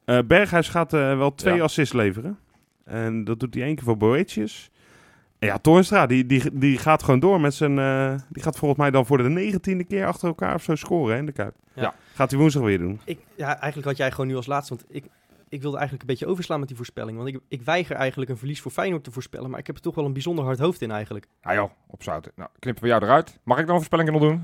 [0.06, 1.64] Eh, Berghuis gaat eh, wel twee Ja.
[1.64, 2.40] assists leveren.
[2.84, 4.72] En dat doet hij één keer voor Boetjes.
[5.40, 7.80] En ja, Toornstra, die, die, die gaat gewoon door met zijn...
[7.80, 11.14] eh, die gaat volgens mij dan voor de negentiende keer achter elkaar of zo scoren
[11.14, 11.56] hè, in de Kuip.
[11.74, 11.94] Ja.
[12.14, 13.00] Gaat hij woensdag weer doen.
[13.04, 14.76] Ik, ja, eigenlijk had jij gewoon nu als laatste.
[14.76, 15.06] Want ik,
[15.50, 17.18] ik wilde eigenlijk een beetje overslaan met die voorspelling.
[17.18, 19.50] Want ik, ik weiger eigenlijk een verlies voor Feyenoord te voorspellen.
[19.50, 21.28] Maar ik heb er toch wel een bijzonder hard hoofd in eigenlijk.
[21.42, 22.32] Ja joh, opzouten.
[22.36, 23.40] Nou, knippen we jou eruit.
[23.44, 24.44] Mag ik dan een voorspelling nog doen?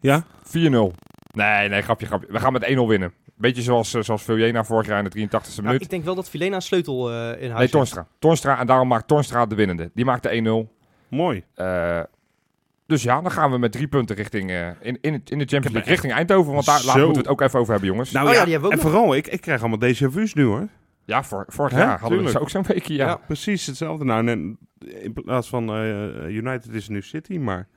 [0.00, 0.24] Ja?
[0.44, 0.94] 4-0.
[1.36, 2.26] Nee, nee, grapje, grapje.
[2.30, 3.12] We gaan met 1-0 winnen.
[3.34, 5.82] Beetje zoals, eh, zoals Viljena vorig jaar in de 83e Nou, minuut.
[5.82, 8.04] ik denk wel dat Filena een sleutel eh, in huis nee.
[8.18, 9.90] Toornstra en daarom maakt Toornstra de winnende.
[9.94, 10.28] Die maakt de
[10.68, 10.72] 1-0.
[11.08, 11.44] Mooi.
[11.54, 12.00] Eh,
[12.86, 15.44] dus ja, dan gaan we met drie punten richting, eh, in, in, het- in de
[15.44, 16.52] Champions League, richting Eindhoven.
[16.52, 16.86] Want daar Zo.
[16.86, 18.10] laten we het ook even over hebben, jongens.
[18.12, 20.34] Nou Oh ja, ja, die hebben we en vooral, ik, ik krijg allemaal déjà vu's
[20.34, 20.68] nu hoor.
[21.04, 21.78] ja, voor, vorig Hè?
[21.78, 22.40] jaar hadden we Tuurlijk.
[22.44, 23.06] ook zo'n weekje, ja.
[23.06, 23.16] Ja.
[23.16, 24.04] Precies hetzelfde.
[24.04, 27.68] Nou, en in plaats van eh, United is het nu City, maar...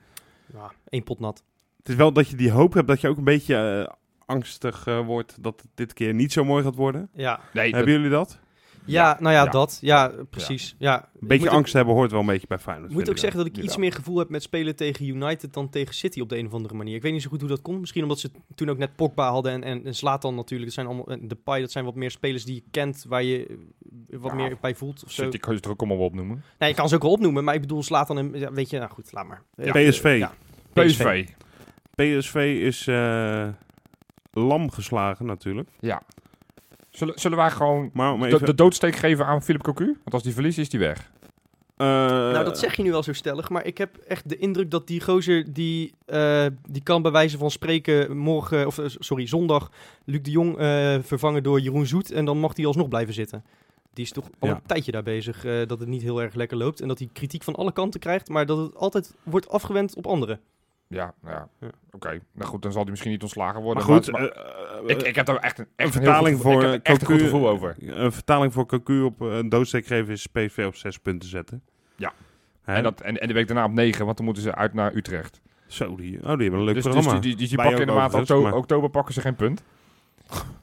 [0.54, 1.42] Ja, één pot nat.
[1.80, 3.94] Het is wel dat je die hoop hebt dat je ook een beetje eh,
[4.26, 7.08] angstig eh, wordt dat het dit keer niet zo mooi gaat worden.
[7.14, 8.38] Ja, Nee, dat- Hebben jullie dat?
[8.84, 9.50] ja nou ja, Ja.
[9.50, 9.78] dat.
[9.80, 10.74] Ja, precies.
[10.78, 10.96] Ja.
[10.96, 12.90] Een Ik beetje moet ook- angst hebben hoort wel een beetje bij Feyenoord.
[12.90, 15.68] Ik moet ook zeggen dat ik iets meer gevoel heb met spelen tegen United dan
[15.68, 16.94] tegen City op de een of andere manier.
[16.94, 17.80] Ik weet niet zo goed hoe dat komt.
[17.80, 20.64] Misschien omdat ze toen ook net Pogba hadden en, en, en Zlatan natuurlijk.
[20.64, 23.46] Dat zijn allemaal, en Depay, dat zijn wat meer spelers die je kent, waar je
[23.46, 25.22] eh, wat Ja, meer bij voelt of zo.
[25.22, 26.42] City kan je er ook allemaal wel opnoemen.
[26.58, 28.78] Nee, je kan ze ook wel opnoemen, maar ik bedoel Zlatan en, ja, weet je,
[28.78, 29.42] nou goed, laat maar.
[29.56, 29.72] Ja.
[29.72, 30.16] PSV.
[30.18, 30.32] ja.
[30.72, 31.28] PSV.
[32.04, 33.48] PSV is eh,
[34.32, 35.68] lam geslagen natuurlijk.
[35.80, 36.02] Ja.
[36.90, 39.84] Zullen, zullen wij gewoon Maar de, doodsteek geven aan Philip Cocu?
[39.84, 41.10] Want als die verliest, is die weg.
[41.76, 44.70] eh, Nou, dat zeg je nu wel zo stellig, maar ik heb echt de indruk
[44.70, 49.70] dat die gozer, die, eh, die kan bij wijze van spreken morgen, of sorry, zondag,
[50.04, 53.44] Luc de Jong eh, vervangen door Jeroen Zoet en dan mag hij alsnog blijven zitten.
[53.92, 54.54] Die is toch al Ja.
[54.54, 57.42] een tijdje daar bezig dat het niet heel erg lekker loopt en dat hij kritiek
[57.42, 60.40] van alle kanten krijgt, maar dat het altijd wordt afgewend op anderen.
[60.92, 61.48] Ja, nou ja.
[61.60, 61.68] Ja.
[61.90, 62.20] Oké.
[62.32, 63.82] Nou goed, dan zal hij misschien niet ontslagen maar worden.
[63.82, 66.88] goed, maar- eh, ik, ik heb daar echt een, echt een heel vertaling voor ik
[66.88, 67.74] een goed gevoel over.
[67.78, 71.62] een vertaling voor Cocu op eh, een doodsteek geven is PSV op zes punten zetten.
[71.96, 72.12] Ja.
[72.64, 74.94] En, dat, en, en de week daarna op 9, want dan moeten ze uit naar
[74.94, 75.40] Utrecht.
[75.66, 77.20] Zo, die, oh, die hebben een leuk Dus, dus programma.
[77.20, 79.62] die, die, die, die pakken in de maand oktober, maar- oktober pakken ze geen punt.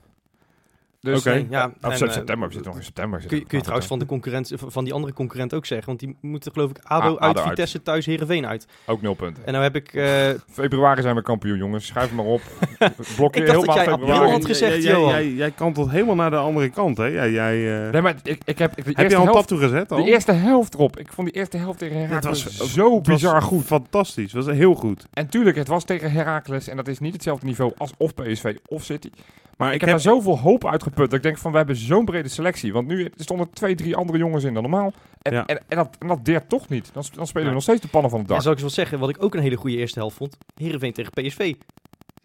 [1.12, 1.30] Dus Oké.
[1.30, 3.20] Nee, ja, Of en, sep- eh, september, we zitten nog in september.
[3.28, 5.88] Kun je, kun je trouwens van, de concurrent, van die andere concurrent ook zeggen.
[5.88, 7.48] Want die moeten geloof ik ADO, A- ADO uit, uit.
[7.48, 8.68] Vitesse thuis, Heerenveen uit.
[8.86, 9.46] Ook nul punten.
[9.46, 9.94] En nou heb ik...
[9.94, 10.30] eh,
[10.62, 11.86] Februari zijn we kampioen, jongens.
[11.86, 12.42] Schrijf maar op.
[12.80, 14.32] Dacht heel dat jij februari.
[14.32, 15.10] had gezegd, jij, jij, Johan.
[15.12, 17.06] jij, jij kantelt helemaal naar de andere kant, hè?
[17.06, 19.54] Jij, jij, eh, Nee, maar ik, ik heb de heb eerste je al een helft...
[19.54, 20.04] gezet al?
[20.04, 21.00] De eerste helft erop.
[21.00, 23.66] Ik vond die eerste helft tegen Het Heracles was- zo Het was bizar goed.
[23.66, 25.06] Fantastisch, het was heel goed.
[25.14, 26.68] En tuurlijk, het was tegen Heracles.
[26.68, 29.10] En dat is niet hetzelfde niveau als of PSV of City.
[29.58, 31.06] Maar Ik ik heb heb daar zoveel hoop uitgeput.
[31.10, 32.74] Dat ik denk van, we hebben zo'n brede selectie.
[32.74, 34.94] Want nu stonden twee, drie andere jongens in dan normaal.
[35.22, 35.46] En, Ja.
[35.46, 36.90] en, en, dat, en dat deert toch niet.
[36.94, 38.44] Dan, dan spelen we nog steeds de pannen van het ja, dak.
[38.44, 40.38] zal ik eens wat zeggen, wat ik ook een hele goede eerste helft vond.
[40.56, 41.54] Heerenveen tegen PSV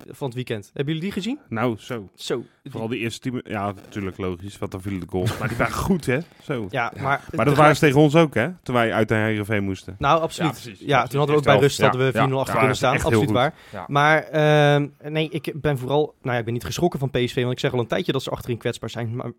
[0.09, 0.71] van het weekend.
[0.75, 1.39] Hebben jullie die gezien?
[1.49, 2.09] Nou, zo.
[2.15, 2.45] Zo.
[2.65, 3.41] Vooral die eerste team.
[3.45, 5.39] Ja, natuurlijk logisch, want dan vielen de goals.
[5.39, 6.19] Maar die waren goed, hè?
[6.43, 6.67] Zo.
[6.71, 7.03] Ja, Ja.
[7.03, 7.25] maar...
[7.35, 8.49] Maar dat waren ze tegen ons ook, hè?
[8.63, 9.97] Toen wij uit de Heerenveen moesten.
[9.99, 10.75] Nou, absoluut.
[10.79, 12.23] Ja, toen hadden we ook bij rust hadden we 4-0 ja.
[12.23, 13.01] achter Ja, kunnen dat staan.
[13.01, 13.55] Absoluut waar.
[13.73, 13.85] Ja.
[13.89, 16.15] Maar ehm, nee, ik ben vooral...
[16.23, 18.23] Nou ja, ik ben niet geschrokken van PSV, want ik zeg al een tijdje dat
[18.23, 19.17] ze achterin kwetsbaar zijn.
[19.17, 19.33] Maar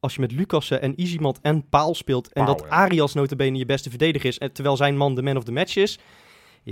[0.00, 2.32] als je met Lucassen en Izimat en Paal speelt...
[2.32, 2.74] en Paal, dat ja.
[2.76, 4.38] Arias notabene je beste verdediger is...
[4.38, 5.98] En, terwijl zijn man de man of the match is...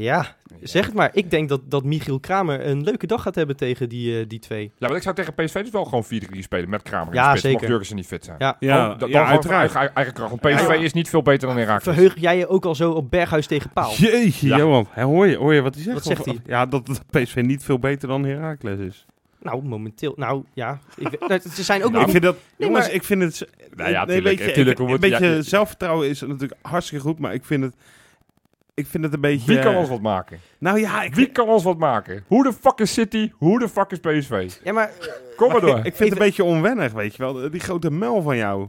[0.02, 0.26] Ja,
[0.62, 1.10] zeg het maar.
[1.12, 4.38] Ik denk dat, dat Michiel Kramer een leuke dag gaat hebben tegen die, eh, die
[4.38, 4.72] twee.
[4.78, 6.08] Ja, maar ik zou tegen PSV dus wel gewoon 4-3
[6.42, 7.40] spelen met Kramer in Ja, de spits.
[7.42, 7.52] zeker.
[7.58, 8.36] Mocht Jurgensen niet fit zijn.
[8.38, 8.56] Ja.
[8.60, 9.74] Ja, Oh, ja, uiteraard.
[9.74, 10.30] Eigen, eigen kracht.
[10.30, 10.80] Want PSV Ja, ja.
[10.82, 11.94] is niet veel beter dan Heracles.
[11.94, 13.92] Verheug jij je ook al zo op Berghuis tegen Paal?
[13.94, 14.56] Jeetje, Ja.
[14.56, 14.86] Johan.
[14.90, 15.94] Hè, hoor, je, hoor je wat hij zegt?
[15.96, 16.38] Wat zegt hij?
[16.46, 19.06] Ja, dat dat PSV niet veel beter dan Heracles is.
[19.42, 20.12] Nou, momenteel...
[20.16, 20.78] Nou, ja.
[20.96, 23.04] Ik, weet- nou, ze zijn ook Nou, nog ik vind dat, Nee, jongens, maar- ik
[23.04, 23.48] vind het...
[23.74, 27.18] Nou ja, nee, tuurlijk, weet je, tuurlijk, een beetje ja, zelfvertrouwen is natuurlijk hartstikke goed,
[27.18, 27.74] maar ik vind het...
[28.76, 29.46] Ik vind het een beetje...
[29.46, 30.40] Wie kan ons wat maken?
[30.58, 32.24] Nou ja, ik, Wie kan ons wat maken?
[32.26, 33.32] Hoe de fuck is City?
[33.34, 34.52] Hoe de fuck is PSV?
[34.64, 34.90] Ja, maar...
[35.36, 35.76] Kom maar door.
[35.76, 37.50] ik vind het een beetje onwennig, weet je wel.
[37.50, 38.68] Die grote mel van jou.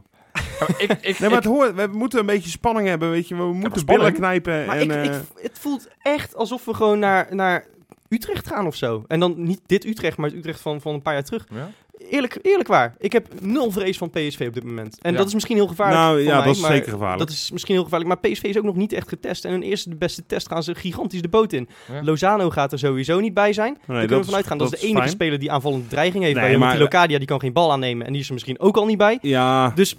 [0.78, 3.36] ik, ik, Nee, maar het hoort, we moeten een beetje spanning hebben, weet je.
[3.36, 4.92] We moeten billen knijpen Maar en...
[4.92, 7.66] ik, ik, eh, het voelt echt alsof we gewoon naar, naar
[8.10, 9.04] Utrecht gaan of zo.
[9.08, 11.46] En dan niet dit Utrecht, maar het Utrecht van, van een paar jaar terug.
[11.50, 11.70] Ja?
[11.98, 12.96] Eerlijk, eerlijk waar.
[13.00, 14.98] Ik heb nul vrees van PSV op dit moment.
[15.02, 15.18] En Ja.
[15.18, 17.20] dat is misschien heel gevaarlijk nou voor ja, mij, dat is maar zeker gevaarlijk.
[17.20, 18.22] Dat is misschien heel gevaarlijk.
[18.22, 19.46] Maar PSV is ook nog niet echt getest.
[19.46, 21.70] En hun eerste de beste test gaan ze gigantisch de boot in.
[21.92, 22.04] Ja.
[22.04, 23.74] Lozano gaat er sowieso niet bij zijn.
[23.74, 24.58] Daar kunnen dat we vanuit gaan.
[24.58, 25.12] Dat, is de enige fijn.
[25.12, 26.36] speler die aanvallende dreiging heeft.
[26.36, 28.06] Nee, bij maar- Locadia die kan geen bal aannemen.
[28.06, 29.18] En die is er misschien ook al niet bij.
[29.22, 29.94] Ja, Dus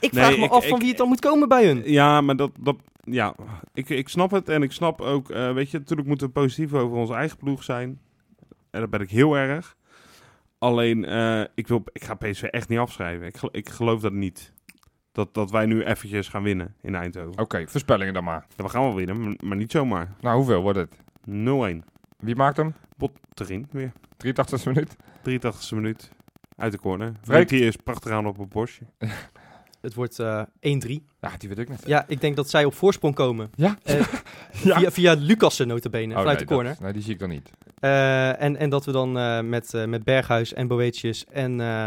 [0.00, 1.82] ik Nee, vraag me ik- af van wie het dan moet komen bij hun.
[1.84, 2.50] ja, maar dat...
[2.60, 3.34] dat ja,
[3.74, 5.30] ik, ik snap het en ik snap ook...
[5.30, 7.98] eh, weet je, natuurlijk moeten we positief over onze eigen ploeg zijn.
[8.70, 9.76] En dat ben ik heel erg.
[10.62, 13.26] Alleen, eh, ik, wil, ik ga PSV echt niet afschrijven.
[13.26, 14.52] Ik, ik geloof dat niet.
[15.12, 17.38] Dat, dat wij nu eventjes gaan winnen in Eindhoven.
[17.38, 18.46] Oké, voorspellingen dan maar.
[18.56, 20.06] Ja, we gaan wel winnen, maar, niet zomaar.
[20.06, 20.20] 0-1.
[20.20, 20.96] Nou, hoeveel wordt het?
[22.18, 22.74] Wie maakt hem?
[22.96, 23.92] Botterin weer.
[24.16, 24.96] 83 minuut?
[24.96, 26.10] 83e minuut.
[26.56, 27.12] Uit de corner.
[27.22, 27.48] Freek.
[27.48, 28.82] Freek is prachtig aan op een bosje.
[29.82, 30.46] Het wordt eh 1-3.
[31.20, 31.82] Ja, die weet ik net.
[31.86, 33.50] Ja, ik denk dat zij op voorsprong komen.
[33.54, 33.76] Ja?
[33.82, 33.94] Eh,
[34.62, 34.78] Ja.
[34.78, 36.72] Via, via Lucassen notabene, Oh, vanuit nee, de corner.
[36.72, 37.50] dat- nee, die zie ik dan niet.
[37.78, 41.86] Eh, en, en dat we dan eh, met, eh, met Berghuis en Boetius en uh,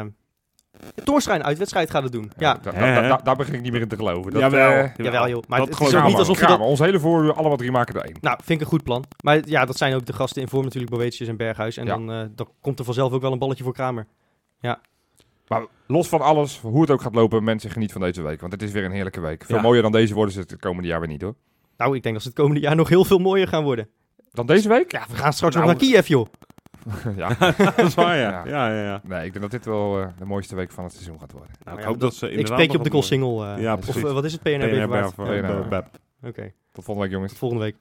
[1.05, 2.31] een uitwedstrijd gaan doen.
[2.37, 3.07] Ja, da- da- Hè, da- hè?
[3.07, 4.31] da- daar begin ik niet meer in te geloven.
[4.31, 4.71] Dat, Jawel.
[4.71, 5.43] eh, jawel joh.
[5.47, 6.59] Maar Dat het is ook niet alsof we dat...
[6.59, 8.17] Ons hele voor allemaal drie maken er één.
[8.21, 9.05] Nou, vind ik een goed plan.
[9.23, 11.77] Maar ja, dat zijn ook de gasten in vorm natuurlijk, Boetius en Berghuis.
[11.77, 11.91] En Ja.
[11.95, 14.05] dan, eh, dan komt er vanzelf ook wel een balletje voor Kramer.
[15.47, 18.39] Maar los van alles, hoe het ook gaat lopen, mensen geniet van deze week.
[18.39, 19.43] Want het is weer een heerlijke week.
[19.45, 19.61] Veel Ja.
[19.61, 21.35] mooier dan deze worden ze het komende jaar weer niet hoor.
[21.77, 23.89] Nou, ik denk dat ze het komende jaar nog heel veel mooier gaan worden.
[24.31, 24.91] Dan deze week?
[24.91, 26.25] Ja, we gaan straks Nou, nog naar Kiev, joh.
[27.17, 27.35] ja.
[27.75, 28.29] dat is waar, ja.
[28.29, 28.43] Ja.
[28.45, 29.01] Ja, ja, ja.
[29.03, 31.49] Nee, ik denk dat dit wel eh, de mooiste week van het seizoen gaat worden.
[31.63, 33.27] Nou, ik Ja, hoop dat, ze Ik inderdaad spreek je op de nog goal een-
[33.37, 33.55] single.
[33.55, 34.03] eh, Ja, of precies.
[34.03, 34.67] eh, wat is het, PNR?
[34.67, 35.67] PNR PNR.
[35.67, 35.87] Bab.
[36.23, 37.31] Oké, Tot volgende week jongens.
[37.31, 37.75] tot volgende week.